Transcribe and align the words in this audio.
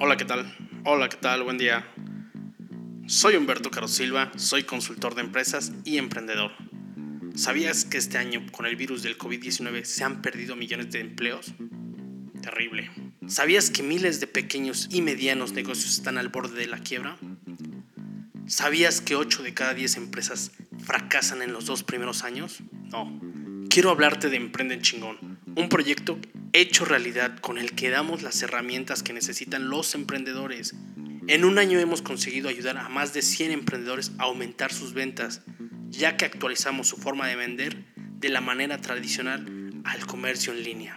Hola, 0.00 0.16
¿qué 0.16 0.24
tal? 0.24 0.54
Hola, 0.84 1.08
¿qué 1.08 1.16
tal? 1.16 1.42
Buen 1.42 1.58
día. 1.58 1.84
Soy 3.08 3.34
Humberto 3.34 3.68
Caro 3.68 3.88
Silva, 3.88 4.30
soy 4.36 4.62
consultor 4.62 5.16
de 5.16 5.22
empresas 5.22 5.72
y 5.84 5.98
emprendedor. 5.98 6.52
¿Sabías 7.34 7.84
que 7.84 7.98
este 7.98 8.16
año 8.16 8.46
con 8.52 8.66
el 8.66 8.76
virus 8.76 9.02
del 9.02 9.18
COVID-19 9.18 9.82
se 9.82 10.04
han 10.04 10.22
perdido 10.22 10.54
millones 10.54 10.92
de 10.92 11.00
empleos? 11.00 11.52
Terrible. 12.40 12.92
¿Sabías 13.26 13.70
que 13.70 13.82
miles 13.82 14.20
de 14.20 14.28
pequeños 14.28 14.88
y 14.92 15.02
medianos 15.02 15.52
negocios 15.52 15.94
están 15.94 16.16
al 16.16 16.28
borde 16.28 16.60
de 16.60 16.68
la 16.68 16.78
quiebra? 16.78 17.16
¿Sabías 18.46 19.00
que 19.00 19.16
8 19.16 19.42
de 19.42 19.52
cada 19.52 19.74
10 19.74 19.96
empresas 19.96 20.52
fracasan 20.78 21.42
en 21.42 21.52
los 21.52 21.66
dos 21.66 21.82
primeros 21.82 22.22
años? 22.22 22.62
No. 22.92 23.20
Quiero 23.68 23.90
hablarte 23.90 24.30
de 24.30 24.36
Emprende 24.36 24.80
Chingón, 24.80 25.40
un 25.56 25.68
proyecto 25.68 26.20
hecho 26.52 26.84
realidad 26.84 27.38
con 27.38 27.58
el 27.58 27.72
que 27.72 27.90
damos 27.90 28.22
las 28.22 28.42
herramientas 28.42 29.02
que 29.02 29.12
necesitan 29.12 29.68
los 29.68 29.94
emprendedores. 29.94 30.74
En 31.26 31.44
un 31.44 31.58
año 31.58 31.78
hemos 31.78 32.02
conseguido 32.02 32.48
ayudar 32.48 32.78
a 32.78 32.88
más 32.88 33.12
de 33.12 33.22
100 33.22 33.52
emprendedores 33.52 34.12
a 34.18 34.24
aumentar 34.24 34.72
sus 34.72 34.94
ventas, 34.94 35.42
ya 35.88 36.16
que 36.16 36.24
actualizamos 36.24 36.88
su 36.88 36.96
forma 36.96 37.26
de 37.26 37.36
vender 37.36 37.84
de 37.96 38.28
la 38.30 38.40
manera 38.40 38.78
tradicional 38.80 39.82
al 39.84 40.06
comercio 40.06 40.52
en 40.52 40.62
línea. 40.62 40.96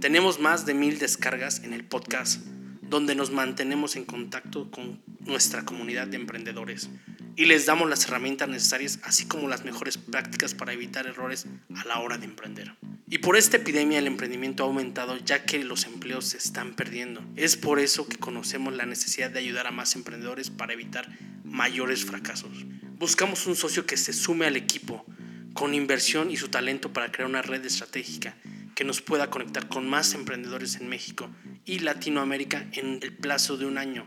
Tenemos 0.00 0.40
más 0.40 0.66
de 0.66 0.74
mil 0.74 0.98
descargas 0.98 1.62
en 1.62 1.72
el 1.72 1.84
podcast, 1.84 2.44
donde 2.82 3.14
nos 3.14 3.30
mantenemos 3.30 3.96
en 3.96 4.04
contacto 4.04 4.70
con 4.70 5.00
nuestra 5.20 5.64
comunidad 5.64 6.06
de 6.06 6.16
emprendedores 6.16 6.88
y 7.36 7.44
les 7.44 7.66
damos 7.66 7.88
las 7.88 8.06
herramientas 8.06 8.48
necesarias, 8.48 8.98
así 9.02 9.26
como 9.26 9.48
las 9.48 9.64
mejores 9.64 9.98
prácticas 9.98 10.54
para 10.54 10.72
evitar 10.72 11.06
errores 11.06 11.46
a 11.76 11.84
la 11.86 11.98
hora 11.98 12.16
de 12.16 12.24
emprender. 12.24 12.74
Y 13.08 13.18
por 13.18 13.36
esta 13.36 13.58
epidemia 13.58 14.00
el 14.00 14.08
emprendimiento 14.08 14.64
ha 14.64 14.66
aumentado 14.66 15.16
ya 15.16 15.44
que 15.44 15.62
los 15.62 15.84
empleos 15.84 16.26
se 16.26 16.38
están 16.38 16.74
perdiendo. 16.74 17.22
Es 17.36 17.56
por 17.56 17.78
eso 17.78 18.08
que 18.08 18.16
conocemos 18.16 18.74
la 18.74 18.84
necesidad 18.84 19.30
de 19.30 19.38
ayudar 19.38 19.68
a 19.68 19.70
más 19.70 19.94
emprendedores 19.94 20.50
para 20.50 20.72
evitar 20.72 21.08
mayores 21.44 22.04
fracasos. 22.04 22.50
Buscamos 22.98 23.46
un 23.46 23.54
socio 23.54 23.86
que 23.86 23.96
se 23.96 24.12
sume 24.12 24.46
al 24.46 24.56
equipo 24.56 25.06
con 25.52 25.72
inversión 25.72 26.32
y 26.32 26.36
su 26.36 26.48
talento 26.48 26.92
para 26.92 27.12
crear 27.12 27.30
una 27.30 27.42
red 27.42 27.64
estratégica 27.64 28.34
que 28.74 28.84
nos 28.84 29.00
pueda 29.00 29.30
conectar 29.30 29.68
con 29.68 29.88
más 29.88 30.12
emprendedores 30.14 30.74
en 30.74 30.88
México 30.88 31.30
y 31.64 31.78
Latinoamérica 31.78 32.66
en 32.72 32.98
el 33.02 33.12
plazo 33.16 33.56
de 33.56 33.66
un 33.66 33.78
año. 33.78 34.04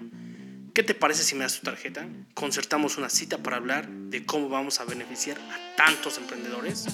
¿Qué 0.73 0.83
te 0.83 0.93
parece 0.93 1.23
si 1.23 1.35
me 1.35 1.41
das 1.41 1.59
tu 1.59 1.65
tarjeta? 1.65 2.07
Concertamos 2.33 2.97
una 2.97 3.09
cita 3.09 3.37
para 3.37 3.57
hablar 3.57 3.89
de 3.89 4.25
cómo 4.25 4.49
vamos 4.49 4.81
a 4.81 4.85
beneficiar 4.85 5.37
a 5.39 5.75
tantos 5.77 6.17
emprendedores. 6.17 6.85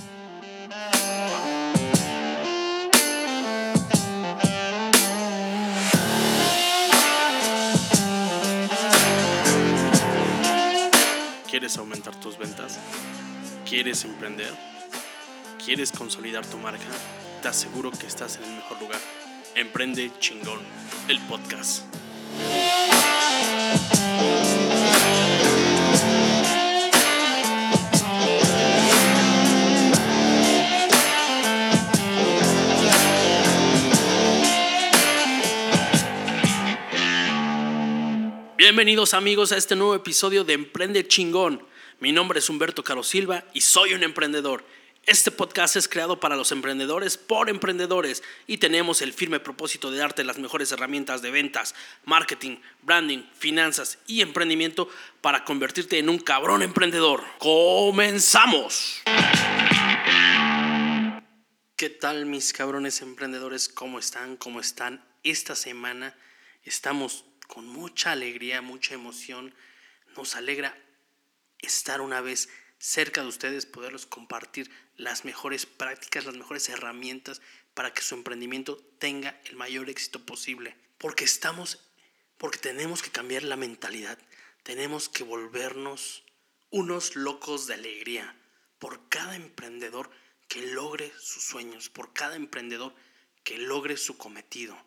¿Quieres 11.65 11.79
aumentar 11.79 12.15
tus 12.19 12.37
ventas? 12.37 12.77
¿Quieres 13.67 14.05
emprender? 14.05 14.53
¿Quieres 15.65 15.91
consolidar 15.91 16.45
tu 16.45 16.59
marca? 16.59 16.85
Te 17.41 17.47
aseguro 17.47 17.89
que 17.89 18.05
estás 18.05 18.37
en 18.37 18.43
el 18.43 18.51
mejor 18.57 18.79
lugar. 18.79 18.99
Emprende 19.55 20.11
chingón, 20.19 20.59
el 21.07 21.19
podcast. 21.21 21.81
Bienvenidos 38.75 39.13
amigos 39.13 39.53
a 39.53 39.57
este 39.57 39.77
nuevo 39.77 39.95
episodio 39.95 40.43
de 40.43 40.51
Emprende 40.51 41.07
Chingón. 41.07 41.65
Mi 42.01 42.11
nombre 42.11 42.39
es 42.39 42.49
Humberto 42.49 42.83
Caro 42.83 43.03
Silva 43.03 43.45
y 43.53 43.61
soy 43.61 43.93
un 43.93 44.03
emprendedor. 44.03 44.65
Este 45.05 45.31
podcast 45.31 45.77
es 45.77 45.87
creado 45.87 46.19
para 46.19 46.35
los 46.35 46.51
emprendedores 46.51 47.15
por 47.15 47.49
emprendedores 47.49 48.21
y 48.47 48.57
tenemos 48.57 49.01
el 49.01 49.13
firme 49.13 49.39
propósito 49.39 49.91
de 49.91 49.99
darte 49.99 50.25
las 50.25 50.39
mejores 50.39 50.73
herramientas 50.73 51.21
de 51.21 51.31
ventas, 51.31 51.73
marketing, 52.03 52.57
branding, 52.81 53.23
finanzas 53.33 53.97
y 54.07 54.19
emprendimiento 54.19 54.89
para 55.21 55.45
convertirte 55.45 55.97
en 55.97 56.09
un 56.09 56.19
cabrón 56.19 56.61
emprendedor. 56.61 57.23
¡Comenzamos! 57.39 59.03
¿Qué 61.77 61.89
tal 61.89 62.25
mis 62.25 62.51
cabrones 62.51 63.01
emprendedores? 63.01 63.69
¿Cómo 63.69 63.99
están? 63.99 64.35
¿Cómo 64.35 64.59
están? 64.59 65.01
Esta 65.23 65.55
semana 65.55 66.13
estamos 66.65 67.23
con 67.47 67.67
mucha 67.67 68.11
alegría, 68.11 68.61
mucha 68.61 68.93
emoción. 68.93 69.53
Nos 70.15 70.35
alegra 70.35 70.77
estar 71.59 72.01
una 72.01 72.21
vez 72.21 72.49
cerca 72.77 73.21
de 73.21 73.27
ustedes, 73.27 73.65
poderlos 73.65 74.05
compartir 74.05 74.69
las 74.97 75.25
mejores 75.25 75.65
prácticas, 75.65 76.25
las 76.25 76.35
mejores 76.35 76.69
herramientas 76.69 77.41
para 77.73 77.93
que 77.93 78.01
su 78.01 78.15
emprendimiento 78.15 78.77
tenga 78.99 79.39
el 79.45 79.55
mayor 79.55 79.89
éxito 79.89 80.25
posible. 80.25 80.75
Porque 80.97 81.25
estamos, 81.25 81.79
porque 82.37 82.57
tenemos 82.57 83.01
que 83.01 83.11
cambiar 83.11 83.43
la 83.43 83.57
mentalidad, 83.57 84.17
tenemos 84.63 85.09
que 85.09 85.23
volvernos 85.23 86.23
unos 86.69 87.15
locos 87.15 87.67
de 87.67 87.75
alegría 87.75 88.35
por 88.79 89.07
cada 89.09 89.35
emprendedor 89.35 90.09
que 90.47 90.61
logre 90.61 91.11
sus 91.19 91.43
sueños, 91.43 91.89
por 91.89 92.13
cada 92.13 92.35
emprendedor 92.35 92.93
que 93.43 93.57
logre 93.57 93.97
su 93.97 94.17
cometido. 94.17 94.77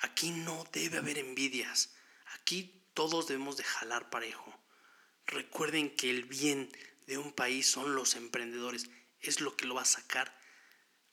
Aquí 0.00 0.30
no 0.30 0.64
debe 0.72 0.98
haber 0.98 1.18
envidias. 1.18 1.94
Aquí 2.34 2.84
todos 2.94 3.28
debemos 3.28 3.56
de 3.56 3.64
jalar 3.64 4.10
parejo. 4.10 4.54
Recuerden 5.26 5.94
que 5.94 6.10
el 6.10 6.24
bien 6.24 6.70
de 7.06 7.18
un 7.18 7.32
país 7.32 7.70
son 7.70 7.94
los 7.94 8.16
emprendedores. 8.16 8.90
Es 9.20 9.40
lo 9.40 9.56
que 9.56 9.66
lo 9.66 9.74
va 9.74 9.82
a 9.82 9.86
sacar 9.86 10.36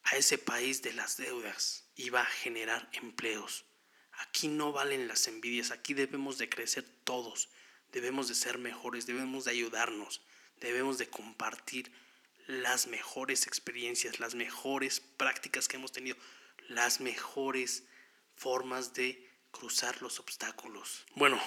a 0.04 0.16
ese 0.16 0.38
país 0.38 0.82
de 0.82 0.94
las 0.94 1.18
deudas 1.18 1.90
y 1.96 2.10
va 2.10 2.22
a 2.22 2.26
generar 2.26 2.90
empleos. 2.94 3.66
Aquí 4.20 4.48
no 4.48 4.72
valen 4.72 5.08
las 5.08 5.28
envidias. 5.28 5.72
Aquí 5.72 5.94
debemos 5.94 6.38
de 6.38 6.50
crecer 6.50 6.84
todos. 7.04 7.50
Debemos 7.92 8.28
de 8.28 8.36
ser 8.36 8.58
mejores. 8.58 9.06
Debemos 9.06 9.46
de 9.46 9.52
ayudarnos. 9.52 10.22
Debemos 10.60 10.98
de 10.98 11.10
compartir 11.10 11.92
las 12.48 12.88
mejores 12.88 13.46
experiencias, 13.46 14.20
las 14.20 14.34
mejores 14.34 15.02
prácticas 15.02 15.68
que 15.68 15.76
hemos 15.76 15.92
tenido, 15.92 16.16
las 16.70 17.02
mejores 17.02 17.84
formas 18.38 18.94
de 18.94 19.28
cruzar 19.52 20.02
los 20.02 20.20
obstáculos. 20.20 21.06
Bueno, 21.16 21.42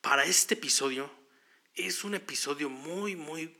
para 0.00 0.24
este 0.24 0.54
episodio 0.54 1.10
es 1.74 2.04
un 2.04 2.14
episodio 2.14 2.68
muy, 2.68 3.16
muy 3.16 3.56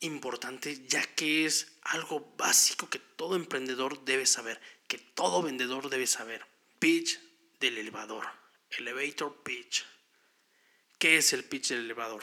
importante 0.00 0.86
ya 0.86 1.02
que 1.14 1.46
es 1.46 1.78
algo 1.82 2.34
básico 2.36 2.88
que 2.88 2.98
todo 2.98 3.36
emprendedor 3.36 4.04
debe 4.04 4.26
saber, 4.26 4.60
que 4.86 4.98
todo 4.98 5.42
vendedor 5.42 5.88
debe 5.88 6.06
saber. 6.06 6.46
Pitch 6.78 7.18
del 7.58 7.78
elevador, 7.78 8.26
elevator 8.78 9.42
pitch. 9.42 9.84
¿Qué 10.98 11.16
es 11.16 11.32
el 11.32 11.44
pitch 11.44 11.68
del 11.68 11.84
elevador? 11.84 12.22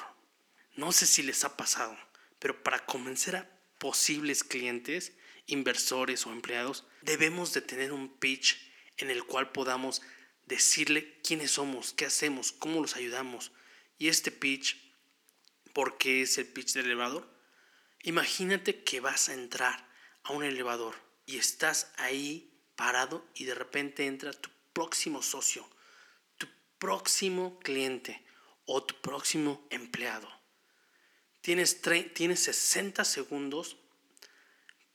No 0.75 0.91
sé 0.91 1.06
si 1.06 1.23
les 1.23 1.44
ha 1.44 1.57
pasado, 1.57 1.97
pero 2.39 2.63
para 2.63 2.85
convencer 2.85 3.35
a 3.35 3.50
posibles 3.79 4.44
clientes, 4.44 5.13
inversores 5.47 6.25
o 6.25 6.31
empleados, 6.31 6.85
debemos 7.01 7.53
de 7.53 7.62
tener 7.62 7.91
un 7.91 8.09
pitch 8.17 8.72
en 8.97 9.09
el 9.09 9.23
cual 9.23 9.51
podamos 9.51 10.01
decirle 10.45 11.19
quiénes 11.21 11.51
somos, 11.51 11.93
qué 11.93 12.05
hacemos, 12.05 12.51
cómo 12.51 12.81
los 12.81 12.95
ayudamos. 12.95 13.51
Y 13.97 14.09
este 14.09 14.31
pitch, 14.31 14.77
¿por 15.73 15.97
qué 15.97 16.21
es 16.21 16.37
el 16.37 16.47
pitch 16.47 16.73
del 16.73 16.85
elevador? 16.85 17.29
Imagínate 18.03 18.83
que 18.83 18.99
vas 18.99 19.29
a 19.29 19.33
entrar 19.33 19.87
a 20.23 20.33
un 20.33 20.43
elevador 20.43 20.95
y 21.25 21.37
estás 21.37 21.91
ahí 21.97 22.53
parado 22.75 23.25
y 23.35 23.45
de 23.45 23.55
repente 23.55 24.05
entra 24.05 24.33
tu 24.33 24.49
próximo 24.73 25.21
socio, 25.21 25.67
tu 26.37 26.47
próximo 26.79 27.59
cliente 27.59 28.23
o 28.65 28.83
tu 28.83 29.00
próximo 29.01 29.65
empleado. 29.69 30.29
Tienes, 31.41 31.81
tienes 32.13 32.39
60 32.41 33.03
segundos 33.06 33.77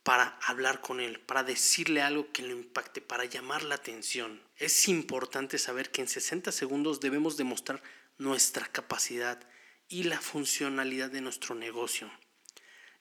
para 0.03 0.39
hablar 0.43 0.81
con 0.81 0.99
él, 0.99 1.19
para 1.19 1.43
decirle 1.43 2.01
algo 2.01 2.31
que 2.31 2.43
lo 2.43 2.53
impacte, 2.53 3.01
para 3.01 3.25
llamar 3.25 3.63
la 3.63 3.75
atención. 3.75 4.41
Es 4.55 4.87
importante 4.87 5.57
saber 5.57 5.91
que 5.91 6.01
en 6.01 6.07
60 6.07 6.51
segundos 6.51 6.99
debemos 6.99 7.37
demostrar 7.37 7.81
nuestra 8.17 8.65
capacidad 8.67 9.39
y 9.87 10.03
la 10.03 10.19
funcionalidad 10.19 11.09
de 11.09 11.21
nuestro 11.21 11.55
negocio. 11.55 12.11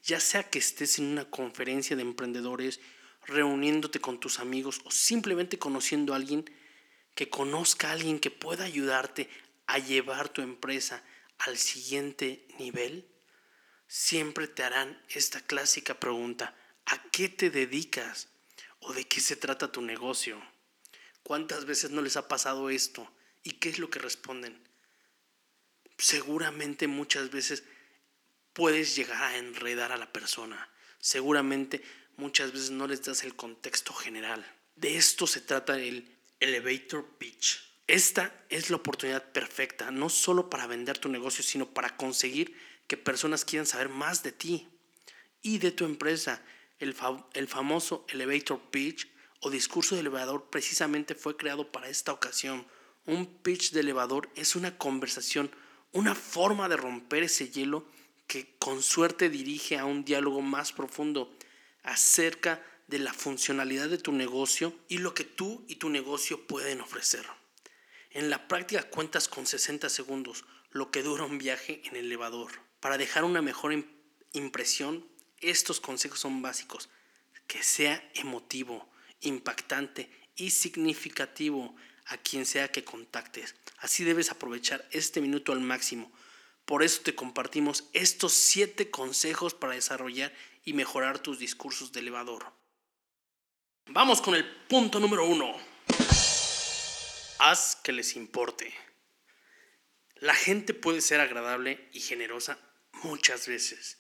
Ya 0.03 0.21
sea 0.21 0.49
que 0.49 0.59
estés 0.59 0.99
en 0.99 1.07
una 1.07 1.25
conferencia 1.31 1.97
de 1.97 2.03
emprendedores, 2.03 2.81
reuniéndote 3.27 4.01
con 4.01 4.21
tus 4.21 4.39
amigos 4.39 4.81
o 4.85 4.91
simplemente 4.91 5.59
conociendo 5.59 6.13
a 6.13 6.17
alguien 6.17 6.45
que 7.15 7.29
conozca 7.29 7.89
a 7.89 7.93
alguien 7.93 8.21
que 8.21 8.31
pueda 8.31 8.65
ayudarte 8.65 9.29
a 9.67 9.79
llevar 9.79 10.29
tu 10.31 10.41
empresa 10.41 11.03
al 11.39 11.59
siguiente 11.59 12.47
nivel, 12.59 13.07
siempre 13.87 14.49
te 14.49 14.63
harán 14.63 15.03
esta 15.09 15.41
clásica 15.41 15.99
pregunta. 15.99 16.55
¿A 16.89 17.03
qué 17.11 17.29
te 17.29 17.51
dedicas? 17.51 18.29
¿O 18.81 18.93
de 18.95 19.07
qué 19.07 19.21
se 19.21 19.37
trata 19.37 19.73
tu 19.73 19.83
negocio? 19.83 20.41
¿Cuántas 21.23 21.67
veces 21.67 21.91
no 21.91 22.01
les 22.01 22.17
ha 22.17 22.29
pasado 22.29 22.71
esto? 22.71 23.11
¿Y 23.43 23.53
qué 23.53 23.69
es 23.69 23.79
lo 23.79 23.91
que 23.91 23.99
responden? 23.99 24.59
Seguramente 25.99 26.87
muchas 26.87 27.31
veces 27.31 27.65
puedes 28.55 28.97
llegar 28.97 29.23
a 29.23 29.37
enredar 29.37 29.93
a 29.93 29.99
la 29.99 30.13
persona. 30.13 30.71
Seguramente 30.99 31.83
muchas 32.17 32.53
veces 32.53 32.71
no 32.71 32.87
les 32.87 33.03
das 33.03 33.23
el 33.23 33.37
contexto 33.37 33.93
general. 33.93 34.45
De 34.75 34.97
esto 34.97 35.27
se 35.27 35.43
trata 35.43 35.79
el 35.79 36.17
elevator 36.41 37.05
pitch. 37.19 37.69
Esta 37.87 38.33
es 38.49 38.71
la 38.71 38.77
oportunidad 38.77 39.33
perfecta, 39.33 39.91
no 39.91 40.09
solo 40.09 40.49
para 40.49 40.67
vender 40.67 40.99
tu 40.99 41.11
negocio, 41.11 41.45
sino 41.45 41.69
para 41.69 41.97
conseguir 41.97 42.57
que 42.87 42.97
personas 42.97 43.45
quieran 43.45 43.67
saber 43.67 43.91
más 43.91 44.23
de 44.23 44.33
ti 44.33 44.69
y 45.43 45.59
de 45.59 45.73
tu 45.73 45.85
empresa. 45.85 46.43
El, 46.79 46.95
el 47.35 47.49
famoso 47.49 48.07
elevator 48.09 48.61
pitch 48.71 49.09
o 49.41 49.51
discurso 49.51 49.95
de 49.95 50.03
elevador 50.03 50.51
precisamente 50.51 51.15
fue 51.15 51.37
creado 51.37 51.71
para 51.71 51.89
esta 51.89 52.13
ocasión. 52.13 52.67
Un 53.07 53.27
pitch 53.43 53.73
de 53.73 53.81
elevador 53.81 54.31
es 54.35 54.57
una 54.57 54.77
conversación, 54.79 55.51
una 55.93 56.15
forma 56.15 56.69
de 56.69 56.77
romper 56.77 57.23
ese 57.23 57.51
hielo 57.51 57.87
que 58.27 58.57
con 58.59 58.83
suerte 58.83 59.31
dirige 59.31 59.79
a 59.79 59.87
un 59.87 60.05
diálogo 60.05 60.43
más 60.43 60.73
profundo 60.73 61.35
acerca 61.83 62.63
de 62.87 62.99
la 62.99 63.13
funcionalidad 63.13 63.89
de 63.89 63.99
tu 63.99 64.13
negocio 64.13 64.75
y 64.89 64.99
lo 64.99 65.15
que 65.15 65.25
tú 65.25 65.65
y 65.69 65.77
tu 65.77 65.89
negocio 65.89 66.47
pueden 66.47 66.81
ofrecer. 66.81 67.25
En 68.11 68.31
la 68.31 68.49
práctica 68.49 68.89
cuentas 68.91 69.29
con 69.29 69.47
60 69.47 69.89
segundos, 69.89 70.45
lo 70.71 70.91
que 70.91 71.03
dura 71.03 71.25
un 71.25 71.39
viaje 71.39 71.83
en 71.85 71.97
elevador. 71.97 72.53
Para 72.81 72.99
dejar 72.99 73.25
una 73.25 73.43
mejor 73.43 73.85
impresión, 74.33 75.07
estos 75.41 75.81
consejos 75.81 76.21
son 76.21 76.43
básicos. 76.43 76.89
Que 77.47 77.63
sea 77.63 78.07
emotivo, 78.15 78.89
impactante 79.21 80.11
y 80.37 80.51
significativo 80.51 81.75
a 82.07 82.17
quien 82.19 82.47
sea 82.47 82.71
que 82.71 82.85
contactes. 82.85 83.55
Así 83.79 84.05
debes 84.05 84.31
aprovechar 84.31 84.87
este 84.91 85.21
minuto 85.21 85.53
al 85.53 85.61
máximo. 85.61 86.11
Por 86.65 86.83
eso 86.83 87.03
te 87.03 87.15
compartimos 87.15 87.85
estos 87.93 88.35
siete 88.35 88.91
consejos 88.91 89.55
para 89.55 89.75
desarrollar 89.75 90.33
y 90.65 90.75
mejorar 90.75 91.19
tus 91.19 91.39
discursos 91.39 91.93
de 91.93 92.01
elevador. 92.01 92.53
Vamos 93.87 94.21
con 94.21 94.35
el 94.35 94.45
punto 94.67 95.01
número 95.01 95.25
uno. 95.25 95.57
Haz 97.39 97.77
que 97.77 97.93
les 97.93 98.17
importe. 98.17 98.75
La 100.17 100.35
gente 100.35 100.75
puede 100.75 101.01
ser 101.01 101.21
agradable 101.21 101.89
y 101.93 102.01
generosa 102.01 102.59
muchas 103.03 103.47
veces, 103.47 103.99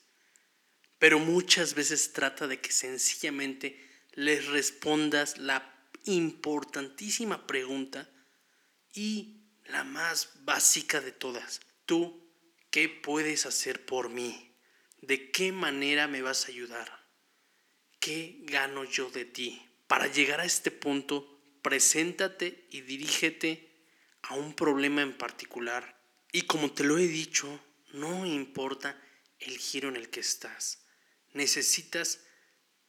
pero 0.98 1.18
muchas 1.18 1.74
veces 1.74 2.12
trata 2.12 2.46
de 2.46 2.60
que 2.60 2.72
sencillamente 2.72 3.88
les 4.12 4.46
respondas 4.46 5.38
la 5.38 5.74
importantísima 6.04 7.46
pregunta 7.46 8.08
y 8.92 9.42
la 9.66 9.84
más 9.84 10.30
básica 10.40 11.00
de 11.00 11.12
todas. 11.12 11.60
¿Tú 11.86 12.28
qué 12.70 12.88
puedes 12.88 13.46
hacer 13.46 13.84
por 13.84 14.08
mí? 14.08 14.52
¿De 15.00 15.30
qué 15.30 15.52
manera 15.52 16.08
me 16.08 16.22
vas 16.22 16.44
a 16.44 16.48
ayudar? 16.48 17.06
¿Qué 18.00 18.38
gano 18.42 18.84
yo 18.84 19.10
de 19.10 19.24
ti? 19.24 19.62
Para 19.86 20.06
llegar 20.06 20.40
a 20.40 20.44
este 20.44 20.70
punto, 20.70 21.40
preséntate 21.62 22.66
y 22.70 22.80
dirígete 22.80 23.68
a 24.22 24.34
un 24.34 24.54
problema 24.54 25.02
en 25.02 25.16
particular. 25.16 26.00
Y 26.32 26.42
como 26.42 26.72
te 26.72 26.84
lo 26.84 26.98
he 26.98 27.06
dicho, 27.06 27.60
no 27.92 28.26
importa 28.26 29.00
el 29.38 29.58
giro 29.58 29.88
en 29.88 29.96
el 29.96 30.10
que 30.10 30.20
estás. 30.20 30.84
Necesitas 31.38 32.18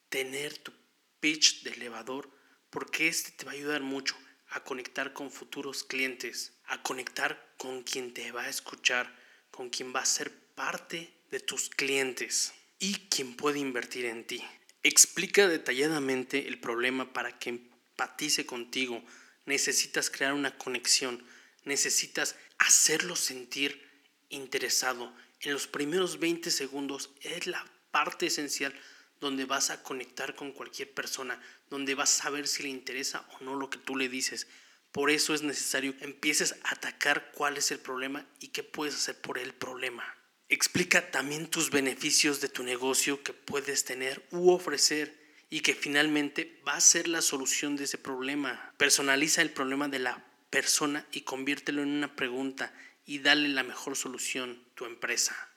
tener 0.10 0.58
tu 0.58 0.74
pitch 1.20 1.62
de 1.62 1.70
elevador 1.70 2.32
porque 2.72 3.08
este 3.08 3.30
te 3.30 3.46
va 3.46 3.52
a 3.52 3.54
ayudar 3.54 3.84
mucho 3.84 4.16
a 4.48 4.64
conectar 4.64 5.14
con 5.14 5.30
futuros 5.30 5.84
clientes, 5.84 6.54
a 6.66 6.82
conectar 6.82 7.54
con 7.60 7.84
quien 7.84 8.12
te 8.12 8.32
va 8.32 8.46
a 8.46 8.50
escuchar, 8.50 9.16
con 9.52 9.70
quien 9.70 9.94
va 9.94 10.00
a 10.00 10.06
ser 10.08 10.34
parte 10.56 11.14
de 11.30 11.40
tus 11.40 11.70
clientes 11.70 12.52
y 12.80 12.96
quien 13.12 13.36
puede 13.36 13.60
invertir 13.60 14.06
en 14.06 14.26
ti. 14.26 14.44
Explica 14.82 15.48
detalladamente 15.48 16.48
el 16.48 16.60
problema 16.60 17.14
para 17.14 17.38
que 17.38 17.52
empatice 17.52 18.48
contigo. 18.48 19.04
Necesitas 19.46 20.10
crear 20.10 20.34
una 20.34 20.58
conexión, 20.58 21.24
necesitas 21.66 22.36
hacerlo 22.58 23.16
sentir 23.16 23.88
interesado. 24.30 25.16
En 25.42 25.54
los 25.54 25.68
primeros 25.68 26.18
20 26.18 26.50
segundos 26.50 27.12
es 27.22 27.46
la 27.46 27.64
parte 27.92 28.28
esencial 28.28 28.74
donde 29.20 29.46
vas 29.46 29.70
a 29.70 29.84
conectar 29.84 30.36
con 30.36 30.52
cualquier 30.52 30.94
persona, 30.94 31.42
donde 31.70 31.96
vas 31.96 32.20
a 32.20 32.24
saber 32.24 32.48
si 32.48 32.64
le 32.64 32.70
interesa 32.70 33.28
o 33.34 33.44
no 33.44 33.56
lo 33.56 33.70
que 33.70 33.78
tú 33.78 33.96
le 33.96 34.10
dices. 34.10 34.48
Por 34.92 35.12
eso 35.12 35.34
es 35.34 35.44
necesario 35.44 35.96
que 35.98 36.06
empieces 36.06 36.56
a 36.64 36.74
atacar 36.74 37.32
cuál 37.34 37.58
es 37.58 37.72
el 37.72 37.80
problema 37.80 38.26
y 38.40 38.48
qué 38.50 38.64
puedes 38.64 38.96
hacer 38.96 39.20
por 39.20 39.38
el 39.38 39.54
problema. 39.54 40.16
Explica 40.48 41.12
también 41.12 41.48
tus 41.48 41.70
beneficios 41.70 42.42
de 42.42 42.50
tu 42.50 42.64
negocio 42.64 43.22
que 43.22 43.34
puedes 43.34 43.86
tener 43.86 44.26
u 44.32 44.50
ofrecer 44.50 45.20
y 45.50 45.62
que 45.62 45.76
finalmente 45.76 46.60
va 46.68 46.74
a 46.74 46.82
ser 46.82 47.08
la 47.08 47.22
solución 47.22 47.76
de 47.76 47.84
ese 47.84 47.98
problema. 48.00 48.74
Personaliza 48.78 49.42
el 49.42 49.52
problema 49.52 49.88
de 49.88 50.00
la 50.00 50.26
persona 50.50 51.06
y 51.12 51.22
conviértelo 51.22 51.84
en 51.84 51.90
una 51.90 52.16
pregunta 52.16 52.74
y 53.06 53.20
dale 53.20 53.48
la 53.50 53.64
mejor 53.64 53.96
solución, 53.96 54.64
tu 54.74 54.86
empresa. 54.86 55.49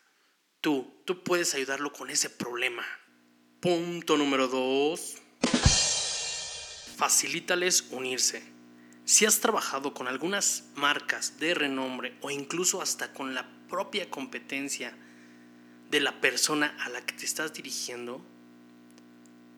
Tú, 0.62 0.94
tú 1.04 1.24
puedes 1.24 1.56
ayudarlo 1.56 1.92
con 1.92 2.08
ese 2.08 2.30
problema. 2.30 2.84
Punto 3.58 4.16
número 4.16 4.46
2. 4.46 5.16
Facilítales 6.96 7.88
unirse. 7.90 8.44
Si 9.04 9.26
has 9.26 9.40
trabajado 9.40 9.92
con 9.92 10.06
algunas 10.06 10.62
marcas 10.76 11.40
de 11.40 11.54
renombre 11.54 12.16
o 12.20 12.30
incluso 12.30 12.80
hasta 12.80 13.12
con 13.12 13.34
la 13.34 13.50
propia 13.68 14.08
competencia 14.08 14.96
de 15.90 15.98
la 15.98 16.20
persona 16.20 16.76
a 16.78 16.90
la 16.90 17.04
que 17.04 17.14
te 17.14 17.24
estás 17.24 17.52
dirigiendo, 17.52 18.24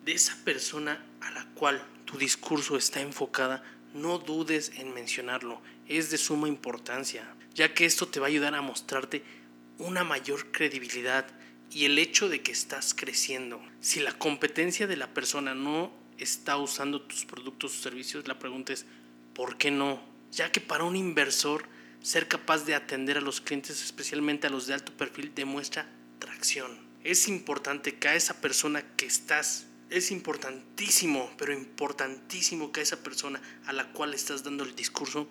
de 0.06 0.12
esa 0.12 0.42
persona 0.42 1.04
a 1.20 1.30
la 1.32 1.44
cual 1.50 1.86
tu 2.06 2.16
discurso 2.16 2.78
está 2.78 3.02
enfocada, 3.02 3.62
no 3.92 4.16
dudes 4.16 4.72
en 4.76 4.94
mencionarlo. 4.94 5.60
Es 5.86 6.10
de 6.10 6.16
suma 6.16 6.48
importancia, 6.48 7.36
ya 7.52 7.74
que 7.74 7.84
esto 7.84 8.08
te 8.08 8.20
va 8.20 8.26
a 8.26 8.30
ayudar 8.30 8.54
a 8.54 8.62
mostrarte 8.62 9.43
una 9.78 10.04
mayor 10.04 10.52
credibilidad 10.52 11.26
y 11.70 11.86
el 11.86 11.98
hecho 11.98 12.28
de 12.28 12.42
que 12.42 12.52
estás 12.52 12.94
creciendo. 12.94 13.60
Si 13.80 14.00
la 14.00 14.12
competencia 14.12 14.86
de 14.86 14.96
la 14.96 15.12
persona 15.12 15.54
no 15.54 15.92
está 16.18 16.56
usando 16.56 17.02
tus 17.02 17.24
productos 17.24 17.76
o 17.76 17.82
servicios, 17.82 18.28
la 18.28 18.38
pregunta 18.38 18.72
es, 18.72 18.86
¿por 19.34 19.56
qué 19.56 19.70
no? 19.70 20.00
Ya 20.30 20.52
que 20.52 20.60
para 20.60 20.84
un 20.84 20.96
inversor, 20.96 21.66
ser 22.00 22.28
capaz 22.28 22.64
de 22.64 22.74
atender 22.74 23.18
a 23.18 23.20
los 23.20 23.40
clientes, 23.40 23.82
especialmente 23.82 24.46
a 24.46 24.50
los 24.50 24.66
de 24.66 24.74
alto 24.74 24.92
perfil, 24.92 25.32
demuestra 25.34 25.88
tracción. 26.18 26.78
Es 27.02 27.28
importante 27.28 27.96
que 27.96 28.08
a 28.08 28.14
esa 28.14 28.40
persona 28.40 28.84
que 28.96 29.06
estás, 29.06 29.66
es 29.90 30.10
importantísimo, 30.10 31.30
pero 31.36 31.52
importantísimo 31.52 32.72
que 32.72 32.80
a 32.80 32.82
esa 32.82 33.02
persona 33.02 33.40
a 33.66 33.72
la 33.72 33.92
cual 33.92 34.14
estás 34.14 34.44
dando 34.44 34.64
el 34.64 34.76
discurso, 34.76 35.28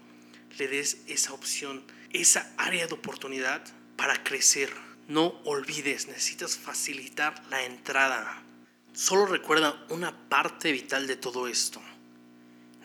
le 0.58 0.68
des 0.68 1.00
esa 1.08 1.34
opción, 1.34 1.84
esa 2.12 2.54
área 2.58 2.86
de 2.86 2.94
oportunidad 2.94 3.64
para 3.96 4.24
crecer 4.24 4.74
no 5.08 5.40
olvides, 5.44 6.08
necesitas 6.08 6.58
facilitar 6.58 7.44
la 7.50 7.64
entrada. 7.64 8.42
Solo 8.94 9.26
recuerda 9.26 9.86
una 9.90 10.30
parte 10.30 10.72
vital 10.72 11.08
de 11.08 11.18
todo 11.18 11.48
esto. 11.48 11.82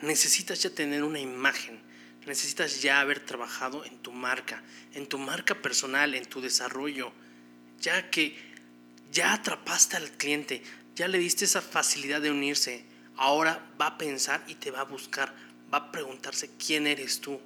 Necesitas 0.02 0.62
ya 0.62 0.70
tener 0.70 1.04
una 1.04 1.20
imagen, 1.20 1.80
necesitas 2.26 2.82
ya 2.82 3.00
haber 3.00 3.20
trabajado 3.20 3.84
en 3.84 3.98
tu 3.98 4.12
marca, 4.12 4.62
en 4.94 5.06
tu 5.06 5.18
marca 5.18 5.62
personal, 5.62 6.14
en 6.14 6.26
tu 6.26 6.40
desarrollo, 6.40 7.12
ya 7.80 8.10
que 8.10 8.36
ya 9.12 9.32
atrapaste 9.32 9.96
al 9.96 10.10
cliente, 10.10 10.62
ya 10.94 11.08
le 11.08 11.18
diste 11.18 11.44
esa 11.44 11.62
facilidad 11.62 12.20
de 12.20 12.30
unirse, 12.30 12.84
ahora 13.16 13.64
va 13.80 13.86
a 13.86 13.98
pensar 13.98 14.42
y 14.48 14.56
te 14.56 14.70
va 14.70 14.80
a 14.80 14.84
buscar, 14.84 15.34
va 15.72 15.78
a 15.78 15.92
preguntarse 15.92 16.50
quién 16.58 16.86
eres 16.86 17.20
tú. 17.20 17.40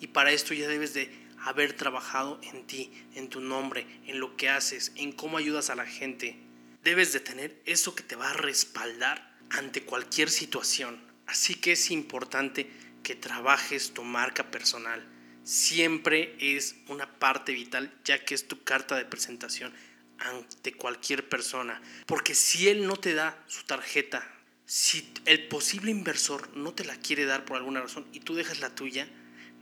Y 0.00 0.08
para 0.08 0.32
esto 0.32 0.52
ya 0.52 0.68
debes 0.68 0.92
de 0.92 1.23
haber 1.44 1.74
trabajado 1.74 2.40
en 2.42 2.66
ti, 2.66 2.90
en 3.14 3.28
tu 3.28 3.40
nombre, 3.40 3.86
en 4.06 4.18
lo 4.18 4.36
que 4.36 4.48
haces, 4.48 4.92
en 4.96 5.12
cómo 5.12 5.38
ayudas 5.38 5.70
a 5.70 5.74
la 5.74 5.86
gente. 5.86 6.36
Debes 6.82 7.12
de 7.12 7.20
tener 7.20 7.62
eso 7.66 7.94
que 7.94 8.02
te 8.02 8.16
va 8.16 8.30
a 8.30 8.34
respaldar 8.34 9.36
ante 9.50 9.82
cualquier 9.82 10.30
situación. 10.30 11.00
Así 11.26 11.54
que 11.54 11.72
es 11.72 11.90
importante 11.90 12.70
que 13.02 13.14
trabajes 13.14 13.92
tu 13.92 14.04
marca 14.04 14.50
personal. 14.50 15.06
Siempre 15.44 16.36
es 16.40 16.76
una 16.88 17.18
parte 17.18 17.52
vital 17.52 17.92
ya 18.04 18.24
que 18.24 18.34
es 18.34 18.48
tu 18.48 18.64
carta 18.64 18.96
de 18.96 19.04
presentación 19.04 19.72
ante 20.18 20.72
cualquier 20.72 21.28
persona. 21.28 21.80
Porque 22.06 22.34
si 22.34 22.68
él 22.68 22.86
no 22.86 22.96
te 22.96 23.14
da 23.14 23.42
su 23.46 23.64
tarjeta, 23.64 24.26
si 24.64 25.12
el 25.26 25.46
posible 25.48 25.90
inversor 25.90 26.56
no 26.56 26.72
te 26.72 26.84
la 26.84 26.96
quiere 26.96 27.26
dar 27.26 27.44
por 27.44 27.58
alguna 27.58 27.82
razón 27.82 28.06
y 28.12 28.20
tú 28.20 28.34
dejas 28.34 28.60
la 28.60 28.74
tuya, 28.74 29.06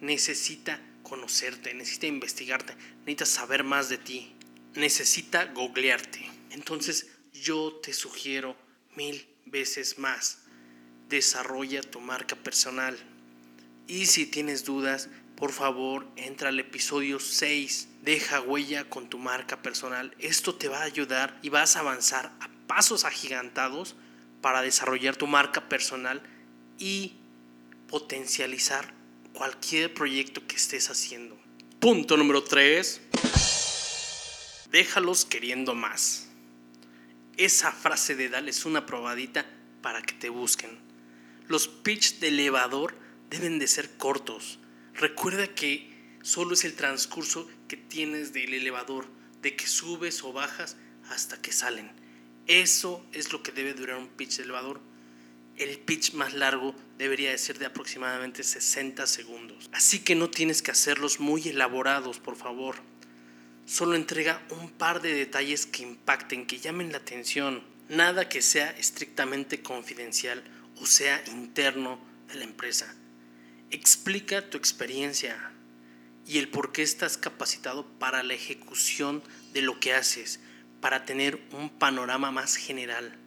necesita 0.01 0.81
conocerte, 1.13 1.75
necesita 1.75 2.07
investigarte, 2.07 2.75
necesita 3.01 3.27
saber 3.27 3.65
más 3.65 3.91
de 3.91 3.99
ti, 3.99 4.33
necesita 4.73 5.45
googlearte. 5.45 6.27
Entonces 6.49 7.07
yo 7.35 7.75
te 7.83 7.93
sugiero 7.93 8.57
mil 8.97 9.29
veces 9.45 9.99
más, 9.99 10.39
desarrolla 11.11 11.83
tu 11.83 12.01
marca 12.01 12.35
personal. 12.35 12.99
Y 13.87 14.07
si 14.07 14.25
tienes 14.25 14.65
dudas, 14.65 15.11
por 15.37 15.53
favor, 15.53 16.09
entra 16.17 16.49
al 16.49 16.59
episodio 16.59 17.21
6, 17.21 17.89
deja 18.01 18.41
huella 18.41 18.89
con 18.89 19.11
tu 19.11 19.19
marca 19.19 19.61
personal. 19.61 20.17
Esto 20.19 20.55
te 20.55 20.69
va 20.69 20.79
a 20.79 20.85
ayudar 20.85 21.39
y 21.43 21.51
vas 21.51 21.77
a 21.77 21.81
avanzar 21.81 22.33
a 22.41 22.49
pasos 22.67 23.05
agigantados 23.05 23.97
para 24.41 24.63
desarrollar 24.63 25.17
tu 25.17 25.27
marca 25.27 25.69
personal 25.69 26.23
y 26.79 27.17
potencializar 27.89 29.02
cualquier 29.33 29.93
proyecto 29.93 30.47
que 30.47 30.57
estés 30.57 30.91
haciendo. 30.91 31.39
Punto 31.81 32.17
número 32.17 32.43
3. 32.45 33.01
Déjalos 34.71 35.25
queriendo 35.25 35.75
más. 35.75 36.29
Esa 37.37 37.73
frase 37.73 38.15
de 38.15 38.31
es 38.47 38.65
una 38.65 38.87
probadita 38.87 39.47
para 39.81 40.03
que 40.03 40.15
te 40.15 40.29
busquen. 40.29 40.79
Los 41.49 41.69
pitch 41.69 42.21
de 42.21 42.29
elevador 42.29 42.95
deben 43.31 43.59
de 43.59 43.67
ser 43.67 43.97
cortos. 43.97 44.59
Recuerda 44.95 45.49
que 45.55 45.91
solo 46.23 46.55
es 46.55 46.65
el 46.65 46.75
transcurso 46.75 47.49
que 47.69 47.77
tienes 47.77 48.33
del 48.33 48.55
elevador, 48.55 49.07
de 49.41 49.57
que 49.57 49.67
subes 49.67 50.23
o 50.23 50.33
bajas 50.33 50.77
hasta 51.11 51.41
que 51.41 51.53
salen. 51.53 51.91
Eso 52.47 53.05
es 53.13 53.33
lo 53.33 53.43
que 53.43 53.53
debe 53.53 53.75
durar 53.75 53.99
un 53.99 54.09
pitch 54.09 54.37
de 54.37 54.45
elevador. 54.45 54.81
El 55.57 55.79
pitch 55.79 56.15
más 56.15 56.35
largo 56.35 56.75
debería 57.03 57.33
de 57.33 57.39
ser 57.39 57.59
de 57.59 57.67
aproximadamente 57.67 58.45
60 58.45 59.09
segundos. 59.09 59.69
Así 59.73 59.99
que 59.99 60.15
no 60.15 60.31
tienes 60.31 60.63
que 60.63 60.71
hacerlos 60.71 61.19
muy 61.19 61.49
elaborados, 61.49 62.21
por 62.21 62.37
favor. 62.37 62.77
Solo 63.67 63.97
entrega 63.97 64.41
un 64.51 64.71
par 64.71 65.03
de 65.03 65.13
detalles 65.13 65.67
que 65.67 65.83
impacten, 65.83 66.47
que 66.47 66.61
llamen 66.61 66.93
la 66.93 66.99
atención. 66.99 67.65
Nada 67.89 68.29
que 68.29 68.41
sea 68.41 68.71
estrictamente 68.71 69.63
confidencial 69.63 70.45
o 70.81 70.87
sea 70.87 71.21
interno 71.27 71.99
de 72.29 72.37
la 72.37 72.45
empresa. 72.45 72.95
Explica 73.73 74.49
tu 74.49 74.57
experiencia 74.57 75.51
y 76.25 76.39
el 76.39 76.51
por 76.51 76.71
qué 76.71 76.83
estás 76.83 77.19
capacitado 77.19 77.85
para 77.99 78.23
la 78.23 78.35
ejecución 78.35 79.25
de 79.53 79.63
lo 79.63 79.81
que 79.81 79.93
haces, 79.93 80.39
para 80.81 81.05
tener 81.05 81.43
un 81.51 81.69
panorama 81.69 82.31
más 82.31 82.55
general. 82.55 83.19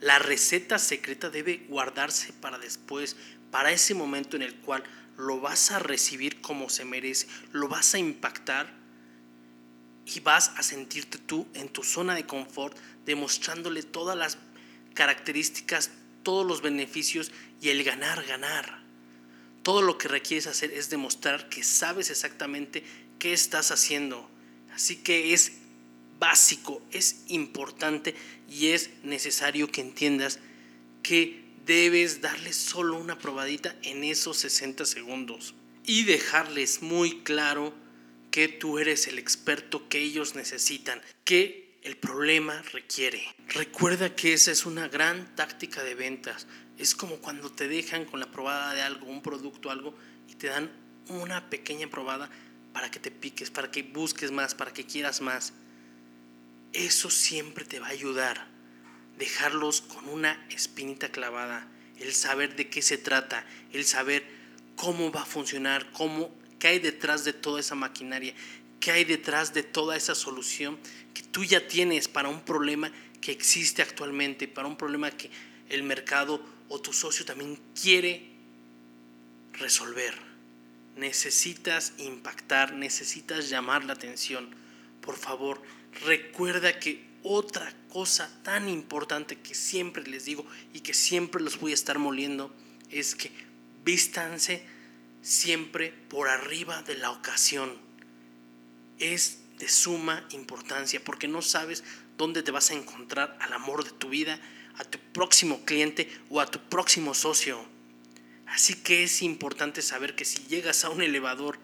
La 0.00 0.18
receta 0.18 0.78
secreta 0.78 1.30
debe 1.30 1.66
guardarse 1.68 2.32
para 2.34 2.58
después, 2.58 3.16
para 3.50 3.72
ese 3.72 3.94
momento 3.94 4.36
en 4.36 4.42
el 4.42 4.54
cual 4.56 4.82
lo 5.16 5.40
vas 5.40 5.70
a 5.70 5.78
recibir 5.78 6.40
como 6.40 6.68
se 6.68 6.84
merece, 6.84 7.26
lo 7.52 7.68
vas 7.68 7.94
a 7.94 7.98
impactar 7.98 8.74
y 10.04 10.20
vas 10.20 10.52
a 10.56 10.62
sentirte 10.62 11.18
tú 11.18 11.48
en 11.54 11.68
tu 11.68 11.82
zona 11.82 12.14
de 12.14 12.26
confort, 12.26 12.76
demostrándole 13.04 13.82
todas 13.82 14.16
las 14.16 14.38
características, 14.94 15.90
todos 16.22 16.46
los 16.46 16.62
beneficios 16.62 17.32
y 17.60 17.70
el 17.70 17.82
ganar, 17.82 18.24
ganar. 18.24 18.82
Todo 19.62 19.82
lo 19.82 19.98
que 19.98 20.08
requieres 20.08 20.46
hacer 20.46 20.72
es 20.72 20.90
demostrar 20.90 21.48
que 21.48 21.64
sabes 21.64 22.10
exactamente 22.10 22.84
qué 23.18 23.32
estás 23.32 23.72
haciendo. 23.72 24.28
Así 24.72 24.96
que 24.96 25.32
es 25.32 25.52
básico, 26.18 26.82
es 26.92 27.24
importante 27.28 28.14
y 28.48 28.68
es 28.68 28.90
necesario 29.02 29.70
que 29.70 29.80
entiendas 29.80 30.38
que 31.02 31.44
debes 31.66 32.20
darles 32.20 32.56
solo 32.56 32.98
una 32.98 33.18
probadita 33.18 33.74
en 33.82 34.04
esos 34.04 34.38
60 34.38 34.84
segundos 34.84 35.54
y 35.84 36.04
dejarles 36.04 36.82
muy 36.82 37.22
claro 37.22 37.74
que 38.30 38.48
tú 38.48 38.78
eres 38.78 39.06
el 39.06 39.18
experto 39.18 39.88
que 39.88 39.98
ellos 39.98 40.34
necesitan, 40.34 41.00
que 41.24 41.78
el 41.82 41.96
problema 41.96 42.60
requiere. 42.72 43.22
Recuerda 43.48 44.14
que 44.14 44.32
esa 44.32 44.50
es 44.50 44.66
una 44.66 44.88
gran 44.88 45.34
táctica 45.36 45.82
de 45.84 45.94
ventas. 45.94 46.46
Es 46.76 46.94
como 46.94 47.16
cuando 47.16 47.50
te 47.50 47.68
dejan 47.68 48.04
con 48.04 48.20
la 48.20 48.30
probada 48.30 48.74
de 48.74 48.82
algo, 48.82 49.06
un 49.06 49.22
producto, 49.22 49.70
algo, 49.70 49.94
y 50.28 50.34
te 50.34 50.48
dan 50.48 50.70
una 51.08 51.48
pequeña 51.48 51.88
probada 51.88 52.28
para 52.72 52.90
que 52.90 52.98
te 52.98 53.10
piques, 53.10 53.50
para 53.50 53.70
que 53.70 53.82
busques 53.82 54.32
más, 54.32 54.54
para 54.54 54.72
que 54.72 54.84
quieras 54.84 55.20
más. 55.20 55.52
Eso 56.76 57.08
siempre 57.08 57.64
te 57.64 57.80
va 57.80 57.86
a 57.86 57.90
ayudar. 57.90 58.46
Dejarlos 59.16 59.80
con 59.80 60.10
una 60.10 60.46
espinita 60.50 61.08
clavada, 61.08 61.66
el 61.98 62.12
saber 62.12 62.54
de 62.54 62.68
qué 62.68 62.82
se 62.82 62.98
trata, 62.98 63.46
el 63.72 63.86
saber 63.86 64.22
cómo 64.76 65.10
va 65.10 65.22
a 65.22 65.26
funcionar, 65.26 65.90
cómo, 65.92 66.30
qué 66.58 66.68
hay 66.68 66.78
detrás 66.78 67.24
de 67.24 67.32
toda 67.32 67.60
esa 67.60 67.74
maquinaria, 67.74 68.34
qué 68.78 68.90
hay 68.90 69.04
detrás 69.04 69.54
de 69.54 69.62
toda 69.62 69.96
esa 69.96 70.14
solución 70.14 70.78
que 71.14 71.22
tú 71.22 71.44
ya 71.44 71.66
tienes 71.66 72.08
para 72.08 72.28
un 72.28 72.44
problema 72.44 72.92
que 73.22 73.32
existe 73.32 73.80
actualmente, 73.80 74.46
para 74.46 74.68
un 74.68 74.76
problema 74.76 75.10
que 75.10 75.30
el 75.70 75.82
mercado 75.82 76.44
o 76.68 76.78
tu 76.78 76.92
socio 76.92 77.24
también 77.24 77.58
quiere 77.80 78.28
resolver. 79.54 80.14
Necesitas 80.94 81.94
impactar, 81.96 82.74
necesitas 82.74 83.48
llamar 83.48 83.86
la 83.86 83.94
atención. 83.94 84.65
Por 85.06 85.16
favor, 85.16 85.62
recuerda 86.04 86.78
que 86.78 87.06
otra 87.22 87.72
cosa 87.88 88.30
tan 88.42 88.68
importante 88.68 89.38
que 89.38 89.54
siempre 89.54 90.06
les 90.06 90.26
digo 90.26 90.44
y 90.74 90.80
que 90.80 90.92
siempre 90.92 91.42
los 91.42 91.58
voy 91.58 91.70
a 91.70 91.74
estar 91.74 91.98
moliendo 91.98 92.54
es 92.90 93.14
que 93.14 93.30
vístanse 93.84 94.62
siempre 95.22 95.92
por 96.08 96.28
arriba 96.28 96.82
de 96.82 96.96
la 96.96 97.10
ocasión. 97.10 97.72
Es 98.98 99.38
de 99.58 99.68
suma 99.68 100.26
importancia 100.30 101.02
porque 101.02 101.28
no 101.28 101.40
sabes 101.40 101.82
dónde 102.18 102.42
te 102.42 102.50
vas 102.50 102.70
a 102.70 102.74
encontrar 102.74 103.38
al 103.40 103.52
amor 103.54 103.84
de 103.84 103.92
tu 103.92 104.10
vida 104.10 104.38
a 104.78 104.84
tu 104.84 104.98
próximo 105.12 105.64
cliente 105.64 106.10
o 106.28 106.40
a 106.40 106.46
tu 106.46 106.60
próximo 106.68 107.14
socio. 107.14 107.64
Así 108.46 108.74
que 108.74 109.04
es 109.04 109.22
importante 109.22 109.82
saber 109.82 110.14
que 110.14 110.24
si 110.24 110.44
llegas 110.46 110.84
a 110.84 110.90
un 110.90 111.02
elevador 111.02 111.58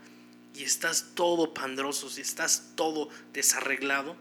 y 0.55 0.65
estás 0.65 1.13
todo 1.15 1.55
pandroso, 1.55 2.11
si 2.11 2.21
estás 2.21 2.73
todo 2.75 3.09
desarreglado, 3.33 4.17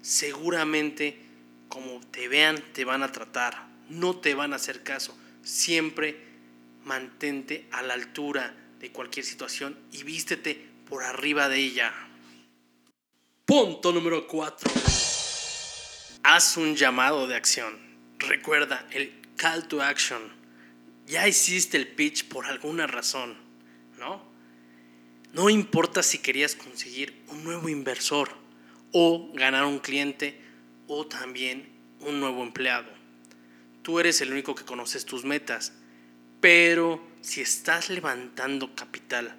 seguramente 0.00 1.18
como 1.68 2.00
te 2.10 2.28
vean 2.28 2.62
te 2.72 2.84
van 2.84 3.02
a 3.02 3.12
tratar, 3.12 3.66
no 3.88 4.16
te 4.16 4.34
van 4.34 4.52
a 4.52 4.56
hacer 4.56 4.82
caso. 4.82 5.16
Siempre 5.42 6.18
mantente 6.84 7.66
a 7.72 7.82
la 7.82 7.94
altura 7.94 8.54
de 8.78 8.92
cualquier 8.92 9.24
situación 9.24 9.78
y 9.92 10.02
vístete 10.04 10.68
por 10.88 11.02
arriba 11.02 11.48
de 11.48 11.58
ella. 11.58 11.92
Punto 13.44 13.92
número 13.92 14.26
4. 14.26 14.70
Haz 16.22 16.56
un 16.56 16.76
llamado 16.76 17.26
de 17.26 17.36
acción. 17.36 17.78
Recuerda, 18.18 18.86
el 18.90 19.20
call 19.36 19.68
to 19.68 19.82
action. 19.82 20.22
Ya 21.06 21.28
hiciste 21.28 21.76
el 21.76 21.88
pitch 21.88 22.28
por 22.28 22.46
alguna 22.46 22.86
razón, 22.86 23.36
¿no? 23.98 24.33
No 25.34 25.50
importa 25.50 26.02
si 26.02 26.18
querías 26.18 26.54
conseguir 26.54 27.22
un 27.28 27.44
nuevo 27.44 27.68
inversor 27.68 28.30
o 28.92 29.30
ganar 29.34 29.64
un 29.64 29.80
cliente 29.80 30.40
o 30.86 31.06
también 31.06 31.68
un 32.00 32.20
nuevo 32.20 32.42
empleado. 32.42 32.90
Tú 33.82 34.00
eres 34.00 34.20
el 34.20 34.32
único 34.32 34.54
que 34.54 34.64
conoces 34.64 35.04
tus 35.04 35.24
metas, 35.24 35.72
pero 36.40 37.06
si 37.20 37.40
estás 37.40 37.90
levantando 37.90 38.74
capital, 38.74 39.36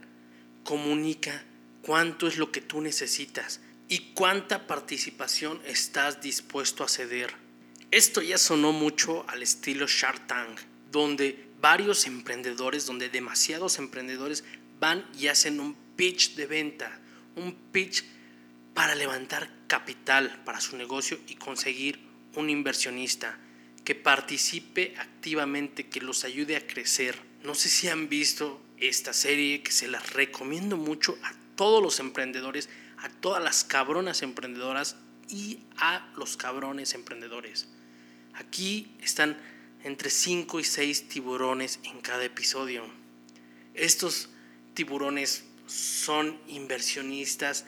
comunica 0.64 1.44
cuánto 1.82 2.28
es 2.28 2.38
lo 2.38 2.52
que 2.52 2.62
tú 2.62 2.82
necesitas 2.82 3.62
y 3.88 4.12
cuánta 4.14 4.68
participación 4.68 5.60
estás 5.66 6.22
dispuesto 6.22 6.84
a 6.84 6.90
ceder 6.90 7.46
esto 7.96 8.22
ya 8.22 8.38
sonó 8.38 8.74
mucho 8.74 9.24
al 9.30 9.42
estilo 9.42 9.88
Shark 9.88 10.28
Tank, 10.28 10.60
donde 10.92 11.48
varios 11.62 12.08
emprendedores, 12.08 12.86
donde 12.86 13.08
demasiados 13.08 13.80
emprendedores 13.80 14.44
van 14.82 15.10
y 15.18 15.28
hacen 15.28 15.62
un 15.62 15.78
pitch 15.96 16.36
de 16.36 16.46
venta, 16.46 17.00
un 17.36 17.54
pitch 17.72 18.04
para 18.74 18.96
levantar 18.96 19.50
capital 19.68 20.42
para 20.46 20.62
su 20.62 20.78
negocio 20.78 21.20
y 21.28 21.36
conseguir 21.36 22.00
un 22.36 22.50
inversionista 22.50 23.40
que 23.84 23.96
participe 23.96 24.96
activamente, 24.98 25.88
que 25.88 26.02
los 26.02 26.24
ayude 26.24 26.56
a 26.56 26.68
crecer. 26.68 27.18
No 27.44 27.56
sé 27.56 27.70
si 27.70 27.88
han 27.88 28.10
visto 28.10 28.62
esta 28.78 29.14
serie 29.14 29.62
que 29.62 29.72
se 29.72 29.88
las 29.88 30.14
recomiendo 30.14 30.76
mucho 30.76 31.18
a 31.24 31.34
todos 31.56 31.82
los 31.82 32.00
emprendedores, 32.00 32.70
a 32.98 33.10
todas 33.10 33.44
las 33.44 33.64
cabronas 33.64 34.22
emprendedoras 34.24 34.98
y 35.30 35.60
a 35.78 36.12
los 36.18 36.36
cabrones 36.36 36.94
emprendedores. 36.94 37.68
Aquí 38.34 38.92
están 39.02 39.38
entre 39.84 40.10
5 40.10 40.60
y 40.60 40.64
6 40.64 41.08
tiburones 41.08 41.80
en 41.84 42.02
cada 42.02 42.26
episodio. 42.26 42.84
Estos 43.76 44.30
tiburones 44.74 45.46
son 45.68 46.40
inversionistas 46.48 47.66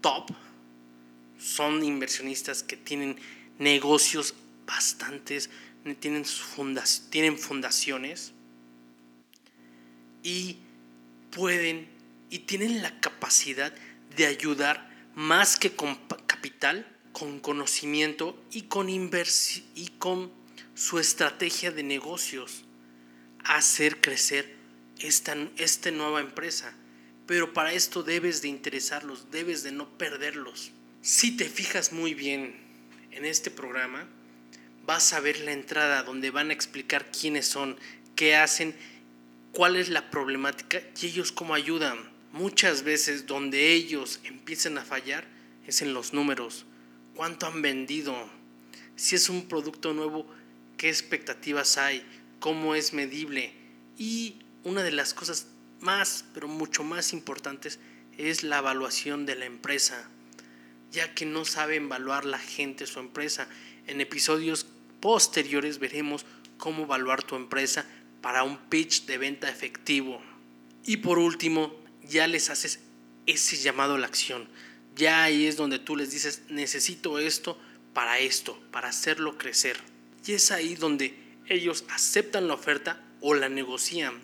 top, 0.00 0.30
son 1.38 1.84
inversionistas 1.84 2.62
que 2.62 2.76
tienen 2.76 3.16
negocios 3.58 4.34
bastantes, 4.66 5.50
tienen, 6.00 6.24
tienen 7.10 7.38
fundaciones 7.38 8.32
y 10.22 10.58
pueden 11.30 11.88
y 12.30 12.40
tienen 12.40 12.82
la 12.82 12.98
capacidad 13.00 13.72
de 14.16 14.26
ayudar 14.26 14.90
más 15.14 15.58
que 15.58 15.74
con 15.74 15.96
capital 16.26 16.86
con 17.12 17.40
conocimiento 17.40 18.42
y 18.50 18.62
con, 18.62 18.88
y 18.88 19.88
con 19.98 20.32
su 20.74 20.98
estrategia 20.98 21.70
de 21.70 21.82
negocios 21.82 22.64
hacer 23.44 24.00
crecer 24.00 24.61
esta, 25.02 25.36
esta 25.56 25.90
nueva 25.90 26.20
empresa. 26.20 26.74
Pero 27.26 27.52
para 27.52 27.72
esto 27.72 28.02
debes 28.02 28.42
de 28.42 28.48
interesarlos, 28.48 29.30
debes 29.30 29.62
de 29.62 29.72
no 29.72 29.88
perderlos. 29.98 30.72
Si 31.02 31.36
te 31.36 31.48
fijas 31.48 31.92
muy 31.92 32.14
bien 32.14 32.56
en 33.10 33.24
este 33.24 33.50
programa, 33.50 34.08
vas 34.84 35.12
a 35.12 35.20
ver 35.20 35.40
la 35.40 35.52
entrada 35.52 36.02
donde 36.02 36.30
van 36.30 36.50
a 36.50 36.52
explicar 36.52 37.10
quiénes 37.10 37.46
son, 37.46 37.76
qué 38.16 38.36
hacen, 38.36 38.74
cuál 39.52 39.76
es 39.76 39.88
la 39.88 40.10
problemática 40.10 40.80
y 41.00 41.06
ellos 41.06 41.32
cómo 41.32 41.54
ayudan. 41.54 41.98
Muchas 42.32 42.82
veces 42.82 43.26
donde 43.26 43.72
ellos 43.72 44.20
empiezan 44.24 44.78
a 44.78 44.84
fallar 44.84 45.26
es 45.66 45.82
en 45.82 45.94
los 45.94 46.12
números, 46.12 46.64
cuánto 47.14 47.46
han 47.46 47.62
vendido, 47.62 48.28
si 48.96 49.16
es 49.16 49.28
un 49.28 49.48
producto 49.48 49.92
nuevo, 49.92 50.26
qué 50.76 50.88
expectativas 50.88 51.78
hay, 51.78 52.04
cómo 52.40 52.74
es 52.74 52.92
medible. 52.92 53.52
Y 53.98 54.36
una 54.64 54.82
de 54.82 54.92
las 54.92 55.14
cosas 55.14 55.46
más, 55.80 56.24
pero 56.34 56.48
mucho 56.48 56.84
más 56.84 57.12
importantes, 57.12 57.78
es 58.18 58.42
la 58.42 58.58
evaluación 58.58 59.26
de 59.26 59.36
la 59.36 59.46
empresa, 59.46 60.08
ya 60.90 61.14
que 61.14 61.26
no 61.26 61.44
saben 61.44 61.84
evaluar 61.84 62.24
la 62.24 62.38
gente 62.38 62.86
su 62.86 63.00
empresa. 63.00 63.48
En 63.86 64.00
episodios 64.00 64.66
posteriores 65.00 65.78
veremos 65.78 66.24
cómo 66.58 66.84
evaluar 66.84 67.22
tu 67.22 67.34
empresa 67.36 67.84
para 68.20 68.44
un 68.44 68.56
pitch 68.56 69.06
de 69.06 69.18
venta 69.18 69.48
efectivo. 69.48 70.22
Y 70.84 70.98
por 70.98 71.18
último, 71.18 71.74
ya 72.02 72.26
les 72.26 72.50
haces 72.50 72.80
ese 73.26 73.56
llamado 73.56 73.94
a 73.94 73.98
la 73.98 74.06
acción. 74.06 74.48
Ya 74.94 75.24
ahí 75.24 75.46
es 75.46 75.56
donde 75.56 75.78
tú 75.78 75.96
les 75.96 76.10
dices, 76.10 76.42
necesito 76.48 77.18
esto 77.18 77.58
para 77.94 78.18
esto, 78.18 78.60
para 78.70 78.88
hacerlo 78.88 79.38
crecer. 79.38 79.76
Y 80.26 80.32
es 80.32 80.50
ahí 80.50 80.74
donde 80.74 81.14
ellos 81.48 81.84
aceptan 81.88 82.48
la 82.48 82.54
oferta 82.54 83.02
o 83.20 83.34
la 83.34 83.48
negocian. 83.48 84.20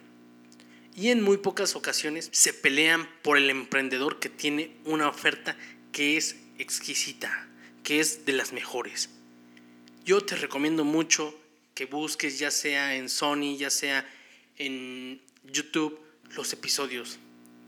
Y 0.98 1.10
en 1.10 1.22
muy 1.22 1.36
pocas 1.36 1.76
ocasiones 1.76 2.28
se 2.32 2.52
pelean 2.52 3.08
por 3.22 3.38
el 3.38 3.50
emprendedor 3.50 4.18
que 4.18 4.28
tiene 4.28 4.72
una 4.84 5.08
oferta 5.08 5.56
que 5.92 6.16
es 6.16 6.34
exquisita, 6.58 7.48
que 7.84 8.00
es 8.00 8.26
de 8.26 8.32
las 8.32 8.52
mejores. 8.52 9.08
Yo 10.04 10.22
te 10.22 10.34
recomiendo 10.34 10.84
mucho 10.84 11.38
que 11.74 11.86
busques 11.86 12.40
ya 12.40 12.50
sea 12.50 12.96
en 12.96 13.08
Sony, 13.08 13.56
ya 13.56 13.70
sea 13.70 14.10
en 14.56 15.22
YouTube, 15.44 16.00
los 16.34 16.52
episodios. 16.52 17.20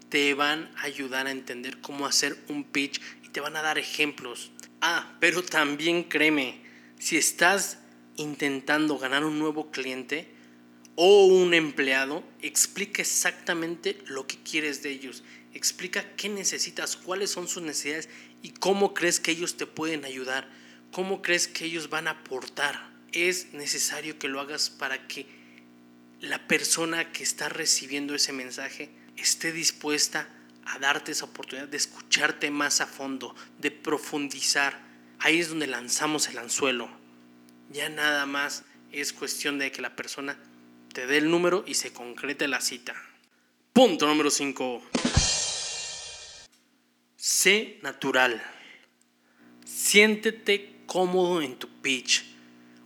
Te 0.08 0.34
van 0.34 0.68
a 0.78 0.82
ayudar 0.82 1.28
a 1.28 1.30
entender 1.30 1.80
cómo 1.80 2.06
hacer 2.06 2.36
un 2.48 2.64
pitch 2.64 3.00
y 3.22 3.28
te 3.28 3.38
van 3.38 3.54
a 3.54 3.62
dar 3.62 3.78
ejemplos. 3.78 4.50
Ah, 4.80 5.16
pero 5.20 5.44
también 5.44 6.02
créeme, 6.02 6.60
si 6.98 7.16
estás 7.16 7.78
intentando 8.16 8.98
ganar 8.98 9.24
un 9.24 9.38
nuevo 9.38 9.70
cliente 9.70 10.39
o 11.02 11.24
un 11.24 11.54
empleado, 11.54 12.22
explica 12.42 13.00
exactamente 13.00 13.96
lo 14.08 14.26
que 14.26 14.36
quieres 14.42 14.82
de 14.82 14.90
ellos. 14.90 15.24
Explica 15.54 16.14
qué 16.14 16.28
necesitas, 16.28 16.94
cuáles 16.94 17.30
son 17.30 17.48
sus 17.48 17.62
necesidades 17.62 18.10
y 18.42 18.50
cómo 18.50 18.92
crees 18.92 19.18
que 19.18 19.30
ellos 19.30 19.56
te 19.56 19.64
pueden 19.64 20.04
ayudar, 20.04 20.50
cómo 20.92 21.22
crees 21.22 21.48
que 21.48 21.64
ellos 21.64 21.88
van 21.88 22.06
a 22.06 22.10
aportar. 22.10 22.90
Es 23.12 23.54
necesario 23.54 24.18
que 24.18 24.28
lo 24.28 24.40
hagas 24.40 24.68
para 24.68 25.08
que 25.08 25.24
la 26.20 26.46
persona 26.46 27.12
que 27.12 27.22
está 27.22 27.48
recibiendo 27.48 28.14
ese 28.14 28.34
mensaje 28.34 28.90
esté 29.16 29.52
dispuesta 29.52 30.28
a 30.66 30.78
darte 30.80 31.12
esa 31.12 31.24
oportunidad 31.24 31.68
de 31.68 31.78
escucharte 31.78 32.50
más 32.50 32.82
a 32.82 32.86
fondo, 32.86 33.34
de 33.58 33.70
profundizar. 33.70 34.78
Ahí 35.18 35.40
es 35.40 35.48
donde 35.48 35.66
lanzamos 35.66 36.28
el 36.28 36.36
anzuelo. 36.36 36.90
Ya 37.70 37.88
nada 37.88 38.26
más 38.26 38.64
es 38.92 39.14
cuestión 39.14 39.58
de 39.58 39.72
que 39.72 39.80
la 39.80 39.96
persona 39.96 40.38
te 40.92 41.06
dé 41.06 41.18
el 41.18 41.30
número 41.30 41.64
y 41.66 41.74
se 41.74 41.92
concrete 41.92 42.48
la 42.48 42.60
cita. 42.60 42.94
Punto 43.72 44.06
número 44.06 44.30
5. 44.30 44.82
Sé 47.16 47.78
natural. 47.82 48.42
Siéntete 49.64 50.82
cómodo 50.86 51.42
en 51.42 51.56
tu 51.56 51.68
pitch. 51.80 52.24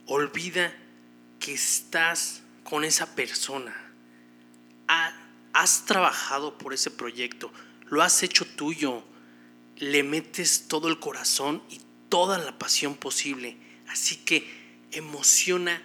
Olvida 0.07 0.75
que 1.39 1.53
estás 1.53 2.41
con 2.63 2.83
esa 2.83 3.15
persona. 3.15 3.75
Has 5.53 5.85
trabajado 5.85 6.57
por 6.57 6.73
ese 6.73 6.91
proyecto 6.91 7.51
lo 7.87 8.01
has 8.01 8.23
hecho 8.23 8.45
tuyo, 8.45 9.03
le 9.77 10.03
metes 10.03 10.67
todo 10.67 10.87
el 10.87 10.99
corazón 10.99 11.61
y 11.69 11.81
toda 12.09 12.37
la 12.37 12.57
pasión 12.57 12.95
posible. 12.95 13.57
Así 13.87 14.17
que 14.17 14.47
emociona, 14.91 15.81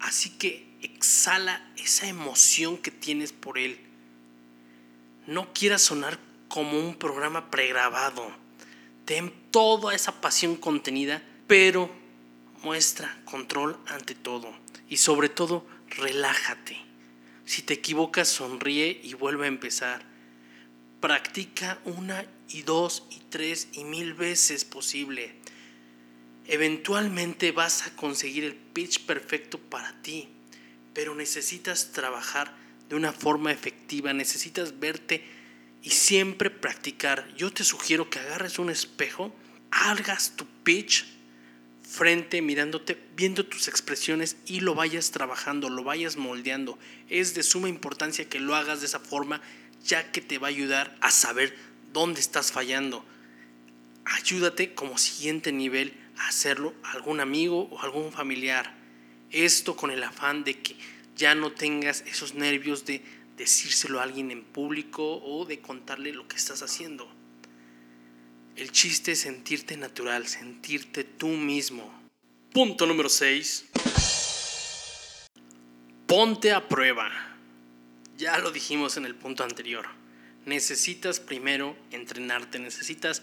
así 0.00 0.30
que 0.30 0.66
exhala 0.84 1.66
esa 1.76 2.06
emoción 2.06 2.78
que 2.78 2.90
tienes 2.90 3.32
por 3.32 3.58
él. 3.58 3.78
No 5.26 5.52
quieras 5.52 5.82
sonar 5.82 6.18
como 6.48 6.78
un 6.78 6.94
programa 6.94 7.50
pregrabado. 7.50 8.30
Ten 9.04 9.32
toda 9.50 9.94
esa 9.94 10.20
pasión 10.20 10.56
contenida, 10.56 11.22
pero 11.46 11.90
muestra 12.62 13.20
control 13.24 13.78
ante 13.86 14.14
todo. 14.14 14.54
Y 14.88 14.98
sobre 14.98 15.28
todo, 15.28 15.66
relájate. 15.88 16.76
Si 17.44 17.62
te 17.62 17.74
equivocas, 17.74 18.28
sonríe 18.28 19.00
y 19.02 19.14
vuelve 19.14 19.44
a 19.44 19.48
empezar 19.48 20.14
practica 21.04 21.78
una 21.84 22.24
y 22.48 22.62
dos 22.62 23.02
y 23.10 23.20
tres 23.28 23.68
y 23.72 23.84
mil 23.84 24.14
veces 24.14 24.64
posible. 24.64 25.34
Eventualmente 26.46 27.52
vas 27.52 27.86
a 27.86 27.94
conseguir 27.94 28.44
el 28.44 28.54
pitch 28.54 29.04
perfecto 29.04 29.58
para 29.58 30.00
ti, 30.00 30.30
pero 30.94 31.14
necesitas 31.14 31.92
trabajar 31.92 32.54
de 32.88 32.96
una 32.96 33.12
forma 33.12 33.52
efectiva, 33.52 34.12
necesitas 34.12 34.78
verte 34.78 35.24
y 35.82 35.90
siempre 35.90 36.50
practicar. 36.50 37.28
Yo 37.36 37.52
te 37.52 37.64
sugiero 37.64 38.08
que 38.08 38.20
agarres 38.20 38.58
un 38.58 38.70
espejo, 38.70 39.34
hagas 39.70 40.36
tu 40.36 40.46
pitch 40.62 41.04
frente, 41.82 42.40
mirándote, 42.42 42.98
viendo 43.14 43.44
tus 43.44 43.68
expresiones 43.68 44.36
y 44.46 44.60
lo 44.60 44.74
vayas 44.74 45.10
trabajando, 45.10 45.68
lo 45.68 45.84
vayas 45.84 46.16
moldeando. 46.16 46.78
Es 47.08 47.34
de 47.34 47.42
suma 47.42 47.68
importancia 47.68 48.28
que 48.28 48.40
lo 48.40 48.54
hagas 48.54 48.80
de 48.80 48.86
esa 48.86 49.00
forma 49.00 49.40
ya 49.84 50.10
que 50.10 50.20
te 50.20 50.38
va 50.38 50.48
a 50.48 50.50
ayudar 50.50 50.96
a 51.00 51.10
saber 51.10 51.54
dónde 51.92 52.20
estás 52.20 52.52
fallando. 52.52 53.04
Ayúdate 54.04 54.74
como 54.74 54.98
siguiente 54.98 55.52
nivel 55.52 55.94
a 56.18 56.28
hacerlo 56.28 56.74
a 56.82 56.92
algún 56.92 57.20
amigo 57.20 57.68
o 57.70 57.80
algún 57.80 58.12
familiar. 58.12 58.83
Esto 59.34 59.74
con 59.74 59.90
el 59.90 60.04
afán 60.04 60.44
de 60.44 60.60
que 60.60 60.76
ya 61.16 61.34
no 61.34 61.50
tengas 61.50 62.04
esos 62.06 62.34
nervios 62.34 62.84
de 62.84 63.02
decírselo 63.36 63.98
a 63.98 64.04
alguien 64.04 64.30
en 64.30 64.44
público 64.44 65.16
o 65.24 65.44
de 65.44 65.58
contarle 65.58 66.12
lo 66.12 66.28
que 66.28 66.36
estás 66.36 66.62
haciendo. 66.62 67.12
El 68.54 68.70
chiste 68.70 69.10
es 69.12 69.22
sentirte 69.22 69.76
natural, 69.76 70.28
sentirte 70.28 71.02
tú 71.02 71.26
mismo. 71.26 71.92
Punto 72.52 72.86
número 72.86 73.08
6. 73.08 73.64
Ponte 76.06 76.52
a 76.52 76.68
prueba. 76.68 77.10
Ya 78.16 78.38
lo 78.38 78.52
dijimos 78.52 78.96
en 78.96 79.04
el 79.04 79.16
punto 79.16 79.42
anterior. 79.42 79.86
Necesitas 80.46 81.18
primero 81.18 81.76
entrenarte, 81.90 82.60
necesitas 82.60 83.20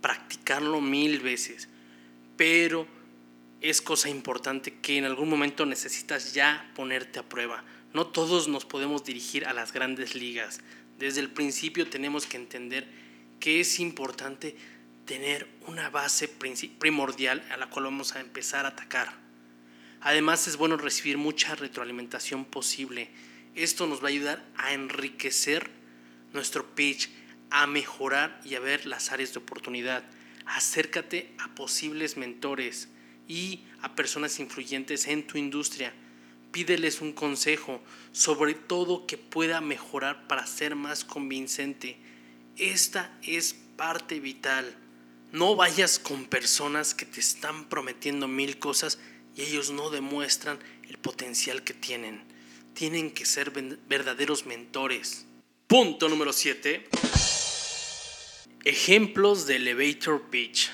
practicarlo 0.00 0.80
mil 0.80 1.20
veces. 1.20 1.68
Pero 2.38 2.86
es 3.60 3.82
cosa 3.82 4.08
importante 4.08 4.74
que 4.80 4.96
en 4.96 5.04
algún 5.04 5.28
momento 5.28 5.66
necesitas 5.66 6.32
ya 6.34 6.70
ponerte 6.74 7.18
a 7.18 7.28
prueba. 7.28 7.64
No 7.92 8.06
todos 8.06 8.48
nos 8.48 8.64
podemos 8.64 9.04
dirigir 9.04 9.46
a 9.46 9.52
las 9.52 9.72
grandes 9.72 10.14
ligas. 10.14 10.60
Desde 10.98 11.20
el 11.20 11.30
principio 11.30 11.88
tenemos 11.88 12.26
que 12.26 12.36
entender 12.36 12.86
que 13.38 13.60
es 13.60 13.80
importante 13.80 14.56
tener 15.04 15.48
una 15.66 15.90
base 15.90 16.28
primordial 16.28 17.42
a 17.50 17.56
la 17.56 17.68
cual 17.68 17.86
vamos 17.86 18.14
a 18.14 18.20
empezar 18.20 18.64
a 18.64 18.70
atacar. 18.70 19.12
Además 20.00 20.46
es 20.46 20.56
bueno 20.56 20.76
recibir 20.76 21.18
mucha 21.18 21.54
retroalimentación 21.54 22.44
posible 22.44 23.10
esto 23.54 23.86
nos 23.86 24.00
va 24.00 24.06
a 24.06 24.10
ayudar 24.10 24.44
a 24.56 24.72
enriquecer 24.72 25.70
nuestro 26.32 26.74
pitch, 26.74 27.10
a 27.50 27.66
mejorar 27.66 28.40
y 28.44 28.54
a 28.54 28.60
ver 28.60 28.86
las 28.86 29.10
áreas 29.10 29.32
de 29.32 29.40
oportunidad. 29.40 30.04
Acércate 30.46 31.32
a 31.38 31.54
posibles 31.54 32.16
mentores 32.16 32.88
y 33.30 33.60
a 33.80 33.94
personas 33.94 34.40
influyentes 34.40 35.06
en 35.06 35.26
tu 35.26 35.38
industria. 35.38 35.94
Pídeles 36.50 37.00
un 37.00 37.12
consejo, 37.12 37.80
sobre 38.10 38.54
todo 38.54 39.06
que 39.06 39.16
pueda 39.16 39.60
mejorar 39.60 40.26
para 40.26 40.46
ser 40.46 40.74
más 40.74 41.04
convincente. 41.04 41.96
Esta 42.56 43.16
es 43.22 43.54
parte 43.76 44.18
vital. 44.18 44.76
No 45.30 45.54
vayas 45.54 46.00
con 46.00 46.24
personas 46.24 46.94
que 46.94 47.06
te 47.06 47.20
están 47.20 47.68
prometiendo 47.68 48.26
mil 48.26 48.58
cosas 48.58 48.98
y 49.36 49.42
ellos 49.42 49.70
no 49.70 49.90
demuestran 49.90 50.58
el 50.88 50.98
potencial 50.98 51.62
que 51.62 51.74
tienen 51.74 52.28
tienen 52.74 53.10
que 53.10 53.26
ser 53.26 53.50
verdaderos 53.88 54.46
mentores. 54.46 55.26
Punto 55.66 56.08
número 56.08 56.32
7. 56.32 56.88
Ejemplos 58.64 59.46
de 59.46 59.56
elevator 59.56 60.30
pitch. 60.30 60.70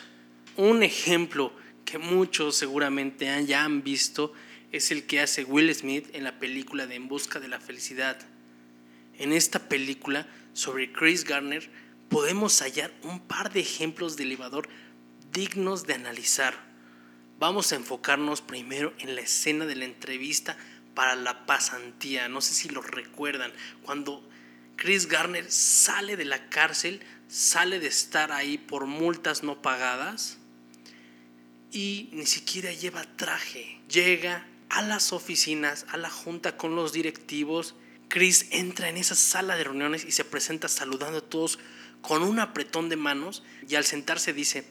Un 0.56 0.82
ejemplo 0.82 1.52
que 1.86 1.98
muchos 1.98 2.56
seguramente 2.56 3.46
ya 3.46 3.64
han 3.64 3.82
visto 3.82 4.34
es 4.72 4.90
el 4.90 5.06
que 5.06 5.20
hace 5.20 5.44
Will 5.44 5.74
Smith 5.74 6.08
en 6.12 6.24
la 6.24 6.38
película 6.38 6.86
de 6.86 6.96
En 6.96 7.08
Busca 7.08 7.40
de 7.40 7.48
la 7.48 7.60
Felicidad. 7.60 8.18
En 9.16 9.32
esta 9.32 9.68
película 9.70 10.26
sobre 10.52 10.92
Chris 10.92 11.24
Garner 11.24 11.70
podemos 12.10 12.60
hallar 12.60 12.92
un 13.02 13.20
par 13.20 13.52
de 13.52 13.60
ejemplos 13.60 14.16
de 14.16 14.24
elevador 14.24 14.68
dignos 15.32 15.86
de 15.86 15.94
analizar. 15.94 16.54
Vamos 17.38 17.72
a 17.72 17.76
enfocarnos 17.76 18.40
primero 18.42 18.92
en 18.98 19.14
la 19.14 19.20
escena 19.20 19.64
de 19.64 19.76
la 19.76 19.84
entrevista 19.84 20.56
para 20.94 21.14
la 21.14 21.46
pasantía. 21.46 22.28
No 22.28 22.40
sé 22.40 22.54
si 22.54 22.68
lo 22.68 22.82
recuerdan, 22.82 23.52
cuando 23.82 24.28
Chris 24.74 25.06
Garner 25.06 25.50
sale 25.50 26.16
de 26.16 26.24
la 26.24 26.48
cárcel, 26.48 27.00
sale 27.28 27.78
de 27.78 27.86
estar 27.86 28.32
ahí 28.32 28.58
por 28.58 28.86
multas 28.86 29.44
no 29.44 29.62
pagadas 29.62 30.38
y 31.76 32.08
ni 32.12 32.24
siquiera 32.24 32.72
lleva 32.72 33.04
traje. 33.16 33.78
Llega 33.90 34.46
a 34.70 34.80
las 34.80 35.12
oficinas, 35.12 35.84
a 35.90 35.98
la 35.98 36.08
junta 36.08 36.56
con 36.56 36.74
los 36.74 36.94
directivos. 36.94 37.74
Chris 38.08 38.46
entra 38.50 38.88
en 38.88 38.96
esa 38.96 39.14
sala 39.14 39.56
de 39.56 39.64
reuniones 39.64 40.06
y 40.06 40.12
se 40.12 40.24
presenta 40.24 40.68
saludando 40.68 41.18
a 41.18 41.28
todos 41.28 41.58
con 42.00 42.22
un 42.22 42.38
apretón 42.38 42.88
de 42.88 42.96
manos 42.96 43.42
y 43.68 43.74
al 43.74 43.84
sentarse 43.84 44.32
dice, 44.32 44.66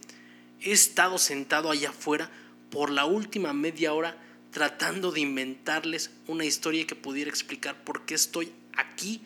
he 0.61 0.71
estado 0.71 1.19
sentado 1.19 1.69
allá 1.69 1.89
afuera 1.89 2.31
por 2.71 2.89
la 2.89 3.05
última 3.05 3.53
media 3.53 3.93
hora 3.93 4.17
tratando 4.49 5.11
de 5.11 5.19
inventarles 5.19 6.09
una 6.25 6.45
historia 6.45 6.87
que 6.87 6.95
pudiera 6.95 7.29
explicar 7.29 7.83
por 7.83 8.05
qué 8.05 8.15
estoy 8.15 8.51
aquí 8.75 9.21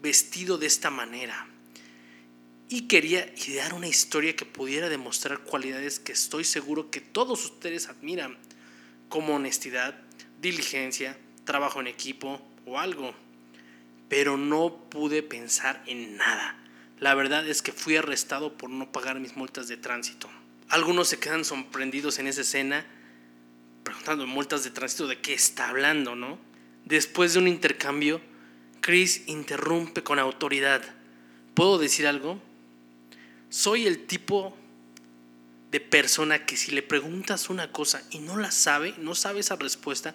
vestido 0.00 0.56
de 0.56 0.66
esta 0.66 0.88
manera. 0.88 1.46
Y 2.70 2.82
quería 2.82 3.32
idear 3.46 3.72
una 3.72 3.88
historia 3.88 4.36
que 4.36 4.44
pudiera 4.44 4.88
demostrar 4.88 5.38
cualidades 5.40 5.98
que 5.98 6.12
estoy 6.12 6.44
seguro 6.44 6.90
que 6.90 7.00
todos 7.00 7.44
ustedes 7.44 7.88
admiran, 7.88 8.36
como 9.08 9.36
honestidad, 9.36 9.98
diligencia, 10.40 11.16
trabajo 11.44 11.80
en 11.80 11.86
equipo 11.86 12.42
o 12.66 12.78
algo. 12.78 13.14
Pero 14.10 14.36
no 14.36 14.84
pude 14.90 15.22
pensar 15.22 15.82
en 15.86 16.16
nada. 16.18 16.58
La 17.00 17.14
verdad 17.14 17.48
es 17.48 17.62
que 17.62 17.72
fui 17.72 17.96
arrestado 17.96 18.58
por 18.58 18.68
no 18.68 18.92
pagar 18.92 19.18
mis 19.18 19.36
multas 19.36 19.68
de 19.68 19.78
tránsito. 19.78 20.28
Algunos 20.68 21.08
se 21.08 21.18
quedan 21.18 21.44
sorprendidos 21.44 22.18
en 22.18 22.26
esa 22.26 22.42
escena 22.42 22.84
preguntando 23.82 24.26
multas 24.26 24.64
de 24.64 24.70
tránsito 24.70 25.06
de 25.06 25.18
qué 25.18 25.32
está 25.32 25.70
hablando, 25.70 26.14
¿no? 26.14 26.38
Después 26.84 27.32
de 27.32 27.38
un 27.38 27.48
intercambio, 27.48 28.20
Chris 28.82 29.22
interrumpe 29.26 30.02
con 30.02 30.18
autoridad. 30.18 30.82
¿Puedo 31.54 31.78
decir 31.78 32.06
algo? 32.06 32.38
Soy 33.50 33.86
el 33.86 34.06
tipo 34.06 34.56
de 35.70 35.80
persona 35.80 36.46
que 36.46 36.56
si 36.56 36.72
le 36.72 36.82
preguntas 36.82 37.50
una 37.50 37.72
cosa 37.72 38.02
y 38.10 38.18
no 38.18 38.36
la 38.36 38.50
sabe, 38.50 38.94
no 38.98 39.14
sabe 39.14 39.40
esa 39.40 39.56
respuesta, 39.56 40.14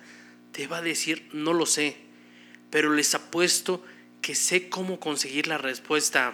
te 0.51 0.67
va 0.67 0.77
a 0.77 0.81
decir 0.81 1.29
no 1.33 1.53
lo 1.53 1.65
sé, 1.65 1.97
pero 2.69 2.93
les 2.93 3.13
apuesto 3.15 3.83
que 4.21 4.35
sé 4.35 4.69
cómo 4.69 4.99
conseguir 4.99 5.47
la 5.47 5.57
respuesta. 5.57 6.33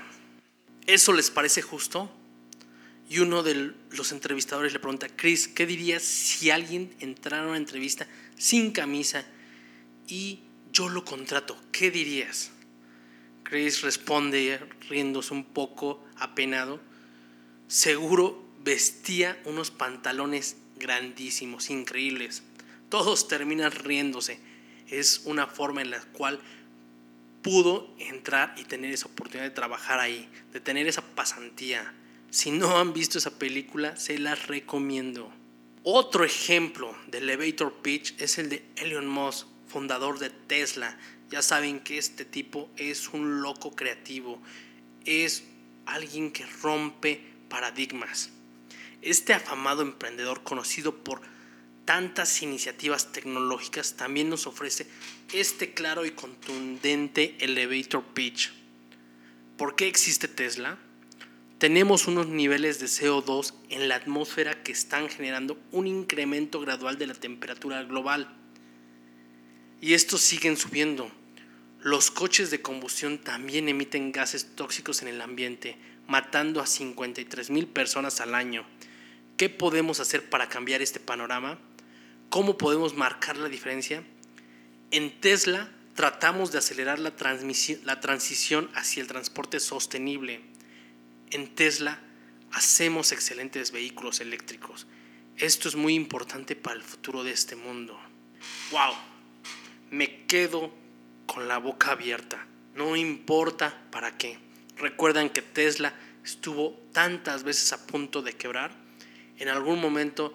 ¿Eso 0.88 1.14
les 1.14 1.32
parece 1.32 1.62
justo? 1.62 2.12
Y 3.10 3.20
uno 3.20 3.44
de 3.44 3.74
los 3.90 4.12
entrevistadores 4.12 4.74
le 4.74 4.80
pregunta, 4.80 5.08
Chris, 5.10 5.48
¿qué 5.48 5.66
dirías 5.66 6.04
si 6.04 6.52
alguien 6.52 6.94
entrara 7.00 7.44
a 7.44 7.48
una 7.48 7.58
entrevista 7.58 8.08
sin 8.38 8.72
camisa 8.72 9.26
y 10.08 10.42
yo 10.72 10.90
lo 10.90 11.04
contrato? 11.04 11.60
¿Qué 11.72 11.90
dirías? 11.90 12.52
Chris 13.44 13.82
responde 13.82 14.60
riéndose 14.90 15.34
un 15.34 15.44
poco 15.44 16.06
apenado, 16.18 16.80
seguro 17.70 18.44
vestía 18.64 19.40
unos 19.46 19.70
pantalones 19.72 20.58
grandísimos, 20.78 21.70
increíbles. 21.70 22.44
Todos 22.90 23.28
terminan 23.28 23.72
riéndose. 23.72 24.40
Es 24.90 25.22
una 25.26 25.46
forma 25.46 25.84
en 25.84 25.92
la 25.92 26.02
cual 26.02 26.40
pudo 27.44 27.94
entrar 28.00 28.56
y 28.58 28.64
tener 28.64 28.92
esa 28.92 29.06
oportunidad 29.06 29.48
de 29.48 29.56
trabajar 29.56 30.00
ahí, 30.00 30.28
de 30.52 30.60
tener 30.60 30.88
esa 30.88 31.04
pasantía. 31.04 31.94
Si 32.32 32.52
no 32.52 32.80
han 32.80 32.92
visto 32.92 33.20
esa 33.20 33.38
película, 33.38 33.96
se 33.96 34.18
las 34.18 34.48
recomiendo. 34.48 35.32
Otro 35.84 36.26
ejemplo 36.26 36.96
de 37.08 37.20
elevator 37.20 37.82
pitch 37.82 38.16
es 38.20 38.40
el 38.40 38.50
de 38.50 38.66
Elon 38.78 39.08
Musk, 39.08 39.48
fundador 39.68 40.18
de 40.18 40.32
Tesla. 40.32 40.98
Ya 41.30 41.44
saben 41.44 41.80
que 41.82 42.00
este 42.00 42.26
tipo 42.26 42.70
es 42.78 43.10
un 43.10 43.42
loco 43.42 43.76
creativo, 43.76 44.42
es 45.06 45.44
alguien 45.86 46.32
que 46.32 46.46
rompe 46.62 47.30
paradigmas. 47.50 48.30
Este 49.02 49.34
afamado 49.34 49.82
emprendedor 49.82 50.44
conocido 50.44 51.04
por 51.04 51.22
tantas 51.86 52.42
iniciativas 52.42 53.12
tecnológicas 53.12 53.98
también 53.98 54.30
nos 54.30 54.48
ofrece 54.48 54.88
este 55.34 55.74
claro 55.74 56.06
y 56.06 56.12
contundente 56.12 57.36
elevator 57.40 58.04
pitch. 58.14 58.54
¿Por 59.58 59.76
qué 59.76 59.88
existe 59.88 60.28
Tesla? 60.28 60.78
tenemos 61.60 62.08
unos 62.08 62.28
niveles 62.28 62.80
de 62.80 62.86
CO2 62.86 63.54
en 63.70 63.90
la 63.90 63.96
atmósfera 63.96 64.64
que 64.64 64.72
están 64.72 65.10
generando 65.10 65.60
un 65.74 65.88
incremento 65.88 66.62
gradual 66.62 66.98
de 66.98 67.08
la 67.08 67.14
temperatura 67.14 67.84
global. 67.84 68.34
Y 69.82 69.94
estos 69.94 70.22
siguen 70.22 70.56
subiendo. 70.56 71.12
Los 71.82 72.12
coches 72.12 72.50
de 72.50 72.62
combustión 72.62 73.18
también 73.18 73.68
emiten 73.68 74.14
gases 74.14 74.56
tóxicos 74.56 75.02
en 75.02 75.10
el 75.10 75.22
ambiente, 75.22 75.78
matando 76.10 76.60
a 76.60 76.68
53 76.68 77.50
mil 77.50 77.68
personas 77.68 78.20
al 78.20 78.36
año. 78.36 78.66
¿Qué 79.38 79.50
podemos 79.50 80.02
hacer 80.02 80.30
para 80.30 80.50
cambiar 80.50 80.82
este 80.82 81.00
panorama? 81.00 81.58
¿Cómo 82.30 82.58
podemos 82.58 82.96
marcar 82.96 83.38
la 83.38 83.48
diferencia? 83.48 84.04
En 84.92 85.22
Tesla 85.22 85.70
tratamos 85.96 86.52
de 86.52 86.58
acelerar 86.58 87.00
la, 87.00 87.14
la 87.84 88.00
transición 88.02 88.70
hacia 88.76 89.02
el 89.02 89.08
transporte 89.08 89.62
sostenible 89.62 90.42
en 91.32 91.54
Tesla 91.54 92.00
hacemos 92.52 93.12
excelentes 93.12 93.72
vehículos 93.72 94.20
eléctricos. 94.20 94.88
Esto 95.38 95.70
es 95.70 95.76
muy 95.76 95.94
importante 95.94 96.56
para 96.56 96.76
el 96.76 96.84
futuro 96.84 97.24
de 97.24 97.32
este 97.32 97.56
mundo. 97.56 98.00
¡Wow! 98.72 98.94
Me 99.92 100.26
quedo 100.26 100.72
con 101.26 101.48
la 101.48 101.60
boca 101.60 101.92
abierta. 101.92 102.46
No 102.76 102.96
importa 102.96 103.84
para 103.92 104.18
qué. 104.18 104.38
Recuerdan 104.80 105.30
que 105.30 105.42
Tesla 105.42 105.94
estuvo 106.24 106.80
tantas 106.94 107.44
veces 107.44 107.74
a 107.74 107.86
punto 107.86 108.22
de 108.22 108.34
quebrar. 108.34 108.72
En 109.38 109.50
algún 109.50 109.80
momento, 109.82 110.34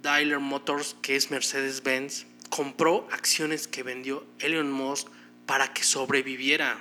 Daimler 0.00 0.40
Motors, 0.40 0.96
que 1.00 1.16
es 1.16 1.30
Mercedes-Benz, 1.30 2.26
compró 2.50 3.08
acciones 3.10 3.66
que 3.66 3.82
vendió 3.82 4.26
Elon 4.38 4.70
Musk 4.70 5.08
para 5.46 5.72
que 5.72 5.84
sobreviviera. 5.84 6.78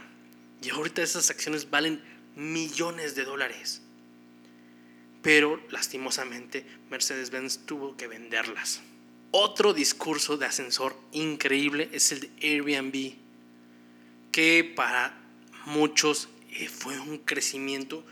Y 0.61 0.69
ahorita 0.69 1.01
esas 1.01 1.29
acciones 1.29 1.69
valen 1.69 2.01
millones 2.35 3.15
de 3.15 3.23
dólares. 3.23 3.81
Pero 5.21 5.61
lastimosamente 5.69 6.65
Mercedes-Benz 6.89 7.65
tuvo 7.65 7.95
que 7.95 8.07
venderlas. 8.07 8.81
Otro 9.31 9.73
discurso 9.73 10.35
de 10.35 10.45
ascensor 10.45 10.97
increíble 11.13 11.89
es 11.93 12.11
el 12.11 12.19
de 12.21 12.31
Airbnb, 12.41 13.13
que 14.31 14.73
para 14.75 15.17
muchos 15.65 16.27
eh, 16.51 16.67
fue 16.67 16.99
un 16.99 17.17
crecimiento 17.19 18.05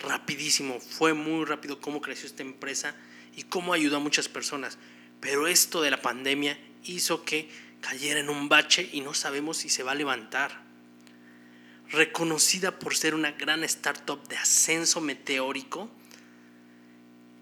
rapidísimo, 0.00 0.80
fue 0.80 1.14
muy 1.14 1.44
rápido 1.44 1.80
cómo 1.80 2.00
creció 2.00 2.26
esta 2.26 2.42
empresa 2.42 2.94
y 3.36 3.44
cómo 3.44 3.72
ayudó 3.72 3.96
a 3.96 4.00
muchas 4.00 4.28
personas. 4.28 4.78
Pero 5.20 5.46
esto 5.46 5.82
de 5.82 5.90
la 5.90 6.02
pandemia 6.02 6.58
hizo 6.84 7.24
que 7.24 7.48
cayera 7.80 8.20
en 8.20 8.30
un 8.30 8.48
bache 8.48 8.88
y 8.92 9.00
no 9.00 9.14
sabemos 9.14 9.58
si 9.58 9.68
se 9.68 9.82
va 9.82 9.92
a 9.92 9.96
levantar 9.96 10.68
reconocida 11.90 12.78
por 12.78 12.96
ser 12.96 13.14
una 13.14 13.32
gran 13.32 13.64
startup 13.64 14.26
de 14.28 14.36
ascenso 14.36 15.00
meteórico, 15.00 15.90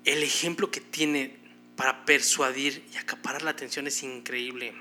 el 0.04 0.22
ejemplo 0.22 0.70
que 0.70 0.80
tiene 0.80 1.36
para 1.74 2.04
persuadir 2.04 2.84
y 2.92 2.96
acaparar 2.96 3.42
la 3.42 3.50
atención 3.50 3.86
es 3.86 4.02
increíble. 4.02 4.72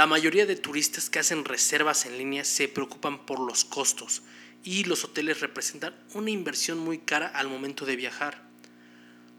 La 0.00 0.06
mayoría 0.06 0.46
de 0.46 0.56
turistas 0.56 1.10
que 1.10 1.18
hacen 1.18 1.44
reservas 1.44 2.06
en 2.06 2.16
línea 2.16 2.42
se 2.42 2.68
preocupan 2.68 3.26
por 3.26 3.38
los 3.38 3.66
costos 3.66 4.22
y 4.64 4.84
los 4.84 5.04
hoteles 5.04 5.40
representan 5.40 5.94
una 6.14 6.30
inversión 6.30 6.78
muy 6.78 6.96
cara 6.96 7.26
al 7.26 7.48
momento 7.48 7.84
de 7.84 7.96
viajar. 7.96 8.42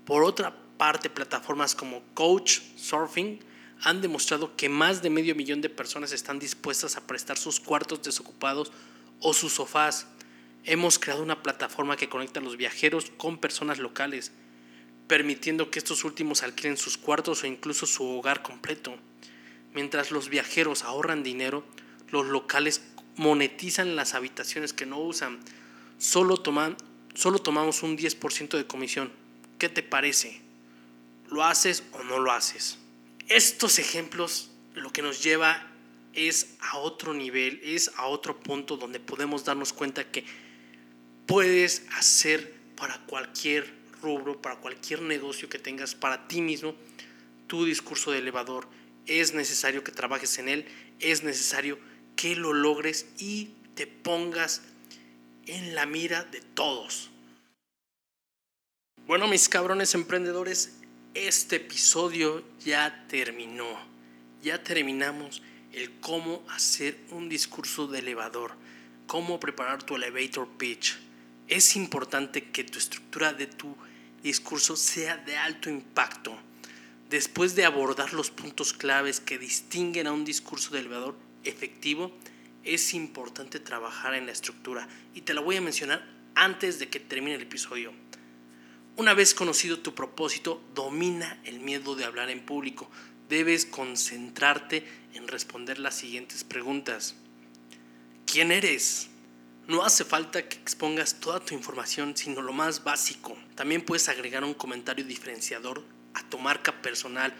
Por 0.05 0.23
otra 0.23 0.55
parte, 0.77 1.09
plataformas 1.09 1.73
como 1.73 2.03
Coach 2.13 2.59
Surfing 2.75 3.39
han 3.81 4.01
demostrado 4.01 4.55
que 4.55 4.69
más 4.69 5.01
de 5.01 5.09
medio 5.09 5.33
millón 5.33 5.61
de 5.61 5.69
personas 5.69 6.11
están 6.11 6.37
dispuestas 6.37 6.95
a 6.95 7.07
prestar 7.07 7.39
sus 7.39 7.59
cuartos 7.59 8.03
desocupados 8.03 8.71
o 9.19 9.33
sus 9.33 9.53
sofás. 9.53 10.05
Hemos 10.63 10.99
creado 10.99 11.23
una 11.23 11.41
plataforma 11.41 11.97
que 11.97 12.07
conecta 12.07 12.39
a 12.39 12.43
los 12.43 12.55
viajeros 12.55 13.11
con 13.17 13.39
personas 13.39 13.79
locales, 13.79 14.31
permitiendo 15.07 15.71
que 15.71 15.79
estos 15.79 16.03
últimos 16.03 16.43
alquilen 16.43 16.77
sus 16.77 16.99
cuartos 16.99 17.41
o 17.41 17.47
incluso 17.47 17.87
su 17.87 18.05
hogar 18.07 18.43
completo. 18.43 18.99
Mientras 19.73 20.11
los 20.11 20.29
viajeros 20.29 20.83
ahorran 20.83 21.23
dinero, 21.23 21.63
los 22.09 22.25
locales 22.27 22.81
monetizan 23.15 23.95
las 23.95 24.13
habitaciones 24.13 24.73
que 24.73 24.85
no 24.85 24.99
usan. 24.99 25.39
Solo, 25.97 26.37
toman, 26.37 26.75
solo 27.13 27.39
tomamos 27.39 27.83
un 27.83 27.97
10% 27.97 28.57
de 28.57 28.67
comisión. 28.67 29.11
¿Qué 29.59 29.69
te 29.69 29.83
parece? 29.83 30.41
¿Lo 31.29 31.43
haces 31.43 31.83
o 31.93 32.03
no 32.03 32.19
lo 32.19 32.31
haces? 32.31 32.77
Estos 33.27 33.79
ejemplos 33.79 34.51
lo 34.73 34.91
que 34.91 35.01
nos 35.01 35.23
lleva 35.23 35.67
es 36.13 36.55
a 36.59 36.77
otro 36.77 37.13
nivel, 37.13 37.61
es 37.63 37.91
a 37.95 38.07
otro 38.07 38.39
punto 38.39 38.77
donde 38.77 38.99
podemos 38.99 39.45
darnos 39.45 39.71
cuenta 39.71 40.09
que 40.11 40.25
puedes 41.25 41.85
hacer 41.97 42.53
para 42.75 42.97
cualquier 43.05 43.71
rubro, 44.01 44.41
para 44.41 44.57
cualquier 44.57 45.01
negocio 45.01 45.47
que 45.47 45.59
tengas 45.59 45.95
para 45.95 46.27
ti 46.27 46.41
mismo, 46.41 46.75
tu 47.47 47.65
discurso 47.65 48.11
de 48.11 48.19
elevador. 48.19 48.67
Es 49.07 49.33
necesario 49.33 49.83
que 49.83 49.91
trabajes 49.91 50.37
en 50.37 50.49
él, 50.49 50.65
es 50.99 51.23
necesario 51.23 51.79
que 52.15 52.35
lo 52.35 52.53
logres 52.53 53.07
y 53.17 53.49
te 53.75 53.87
pongas 53.87 54.61
en 55.47 55.75
la 55.75 55.85
mira 55.85 56.23
de 56.23 56.41
todos. 56.41 57.09
Bueno, 59.07 59.27
mis 59.27 59.49
cabrones 59.49 59.95
emprendedores, 59.95 60.77
este 61.13 61.57
episodio 61.57 62.43
ya 62.63 63.05
terminó. 63.09 63.65
Ya 64.41 64.63
terminamos 64.63 65.41
el 65.73 65.99
cómo 65.99 66.43
hacer 66.49 66.97
un 67.11 67.27
discurso 67.27 67.87
de 67.87 67.99
elevador, 67.99 68.53
cómo 69.07 69.39
preparar 69.39 69.83
tu 69.83 69.95
elevator 69.95 70.47
pitch. 70.57 70.97
Es 71.47 71.75
importante 71.75 72.51
que 72.51 72.63
tu 72.63 72.79
estructura 72.79 73.33
de 73.33 73.47
tu 73.47 73.75
discurso 74.23 74.75
sea 74.75 75.17
de 75.17 75.35
alto 75.37 75.69
impacto. 75.69 76.37
Después 77.11 77.55
de 77.55 77.65
abordar 77.65 78.13
los 78.13 78.31
puntos 78.31 78.71
claves 78.71 79.19
que 79.19 79.37
distinguen 79.37 80.07
a 80.07 80.13
un 80.13 80.23
discurso 80.23 80.71
de 80.71 80.79
elevador 80.79 81.17
efectivo, 81.43 82.09
es 82.63 82.93
importante 82.93 83.59
trabajar 83.59 84.13
en 84.13 84.27
la 84.27 84.31
estructura 84.31 84.87
y 85.13 85.19
te 85.19 85.33
la 85.33 85.41
voy 85.41 85.57
a 85.57 85.61
mencionar 85.61 86.07
antes 86.35 86.79
de 86.79 86.87
que 86.87 87.01
termine 87.01 87.35
el 87.35 87.41
episodio. 87.41 87.91
Una 88.95 89.13
vez 89.13 89.33
conocido 89.33 89.79
tu 89.79 89.93
propósito, 89.93 90.63
domina 90.73 91.41
el 91.43 91.59
miedo 91.59 91.97
de 91.97 92.05
hablar 92.05 92.29
en 92.29 92.45
público. 92.45 92.89
Debes 93.27 93.65
concentrarte 93.65 94.87
en 95.13 95.27
responder 95.27 95.79
las 95.79 95.95
siguientes 95.95 96.45
preguntas. 96.45 97.15
¿Quién 98.25 98.53
eres? 98.53 99.09
No 99.67 99.83
hace 99.83 100.05
falta 100.05 100.47
que 100.47 100.55
expongas 100.55 101.19
toda 101.19 101.43
tu 101.43 101.55
información, 101.55 102.15
sino 102.15 102.41
lo 102.41 102.53
más 102.53 102.85
básico. 102.85 103.37
También 103.55 103.81
puedes 103.83 104.07
agregar 104.07 104.45
un 104.45 104.53
comentario 104.53 105.03
diferenciador 105.03 105.83
a 106.13 106.23
tu 106.29 106.37
marca 106.37 106.81
personal. 106.81 107.33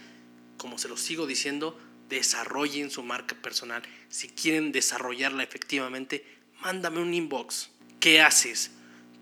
Como 0.57 0.77
se 0.77 0.87
lo 0.87 0.97
sigo 0.97 1.27
diciendo, 1.27 1.79
desarrollen 2.09 2.91
su 2.91 3.03
marca 3.03 3.35
personal. 3.35 3.81
Si 4.09 4.27
quieren 4.27 4.71
desarrollarla 4.71 5.43
efectivamente, 5.43 6.25
mándame 6.61 7.01
un 7.01 7.13
inbox. 7.13 7.69
¿Qué 7.99 8.21
haces? 8.21 8.71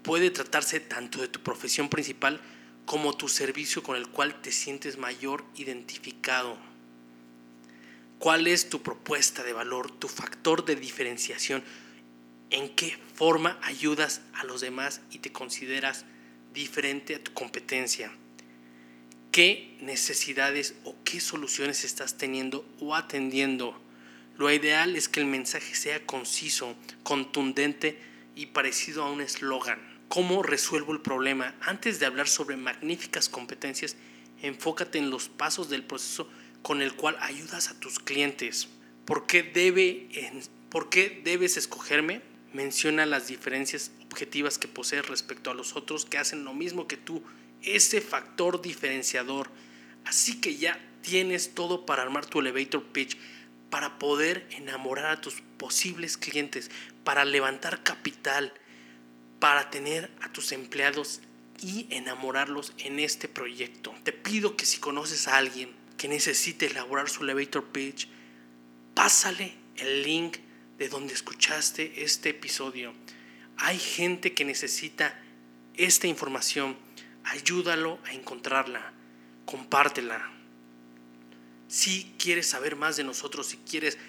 Puede 0.04 0.32
tratarse 0.32 0.80
tanto 0.80 1.22
de 1.22 1.28
tu 1.28 1.42
profesión 1.42 1.90
principal 1.90 2.42
como 2.86 3.16
tu 3.16 3.30
servicio 3.30 3.84
con 3.84 3.96
el 3.96 4.08
cual 4.08 4.42
te 4.42 4.52
sientes 4.52 4.98
mayor 4.98 5.46
identificado. 5.56 6.58
¿Cuál 8.18 8.48
es 8.48 8.70
tu 8.70 8.82
propuesta 8.82 9.44
de 9.44 9.54
valor, 9.54 9.92
tu 9.92 10.08
factor 10.08 10.66
de 10.66 10.76
diferenciación? 10.76 11.64
¿En 12.50 12.76
qué 12.76 12.98
forma 13.14 13.60
ayudas 13.62 14.22
a 14.34 14.44
los 14.44 14.62
demás 14.62 15.02
y 15.12 15.20
te 15.20 15.32
consideras 15.32 16.06
diferente 16.54 17.16
a 17.16 17.24
tu 17.24 17.34
competencia? 17.34 18.12
¿Qué 19.32 19.78
necesidades 19.80 20.74
o 20.86 20.96
qué 21.04 21.20
soluciones 21.20 21.84
estás 21.84 22.18
teniendo 22.18 22.66
o 22.80 22.96
atendiendo? 22.96 23.80
Lo 24.38 24.52
ideal 24.52 24.96
es 24.96 25.08
que 25.08 25.20
el 25.20 25.28
mensaje 25.28 25.76
sea 25.76 26.04
conciso, 26.08 26.76
contundente 27.04 28.00
y 28.36 28.48
parecido 28.48 29.04
a 29.04 29.12
un 29.12 29.22
eslogan. 29.22 29.80
¿Cómo 30.08 30.42
resuelvo 30.42 30.94
el 30.94 31.02
problema? 31.02 31.54
Antes 31.62 32.00
de 32.00 32.08
hablar 32.08 32.28
sobre 32.28 32.58
magníficas 32.58 33.30
competencias, 33.30 33.96
enfócate 34.42 34.98
en 34.98 35.12
los 35.12 35.30
pasos 35.30 35.70
del 35.70 35.84
proceso 35.84 36.28
con 36.64 36.82
el 36.82 36.96
cual 36.96 37.16
ayudas 37.22 37.70
a 37.70 37.80
tus 37.80 38.00
clientes. 38.00 38.68
¿Por 39.06 39.28
qué, 39.28 39.44
debe, 39.44 40.10
¿Por 40.72 40.90
qué 40.90 41.22
debes 41.24 41.56
escogerme? 41.56 42.24
Menciona 42.52 43.06
las 43.06 43.28
diferencias 43.28 43.92
objetivas 44.06 44.58
que 44.58 44.68
posees 44.68 45.08
respecto 45.08 45.52
a 45.52 45.54
los 45.54 45.76
otros 45.76 46.06
que 46.06 46.18
hacen 46.18 46.46
lo 46.46 46.56
mismo 46.56 46.88
que 46.88 46.98
tú. 46.98 47.24
Ese 47.62 48.02
factor 48.02 48.62
diferenciador. 48.62 49.50
Así 50.06 50.40
que 50.40 50.56
ya 50.56 50.80
tienes 51.02 51.54
todo 51.56 51.86
para 51.86 52.02
armar 52.02 52.26
tu 52.26 52.40
elevator 52.40 52.84
pitch, 52.84 53.18
para 53.70 54.00
poder 54.00 54.48
enamorar 54.52 55.08
a 55.08 55.22
tus 55.22 55.42
posibles 55.58 56.18
clientes, 56.18 56.72
para 57.04 57.26
levantar 57.26 57.84
capital, 57.84 58.54
para 59.40 59.70
tener 59.70 60.12
a 60.22 60.32
tus 60.32 60.52
empleados 60.52 61.22
y 61.62 61.88
enamorarlos 61.90 62.74
en 62.78 63.00
este 63.00 63.28
proyecto. 63.28 63.94
Te 64.04 64.12
pido 64.12 64.56
que 64.56 64.66
si 64.66 64.80
conoces 64.80 65.28
a 65.28 65.38
alguien 65.38 65.72
que 65.98 66.08
necesite 66.08 66.68
elaborar 66.68 67.10
su 67.10 67.24
elevator 67.24 67.66
pitch, 67.66 68.08
pásale 68.94 69.54
el 69.78 70.04
link 70.04 70.38
de 70.78 70.90
donde 70.90 71.14
escuchaste 71.14 72.04
este 72.04 72.30
episodio. 72.30 72.94
Hay 73.58 73.78
gente 73.78 74.34
que 74.34 74.46
necesita 74.46 75.22
esta 75.76 76.08
información. 76.08 76.78
Ayúdalo 77.24 78.00
a 78.06 78.14
encontrarla. 78.14 78.94
Compártela. 79.46 80.32
Si 81.68 82.16
quieres 82.18 82.48
saber 82.48 82.76
más 82.76 82.98
de 82.98 83.04
nosotros, 83.04 83.46
si 83.48 83.58
quieres 83.58 84.00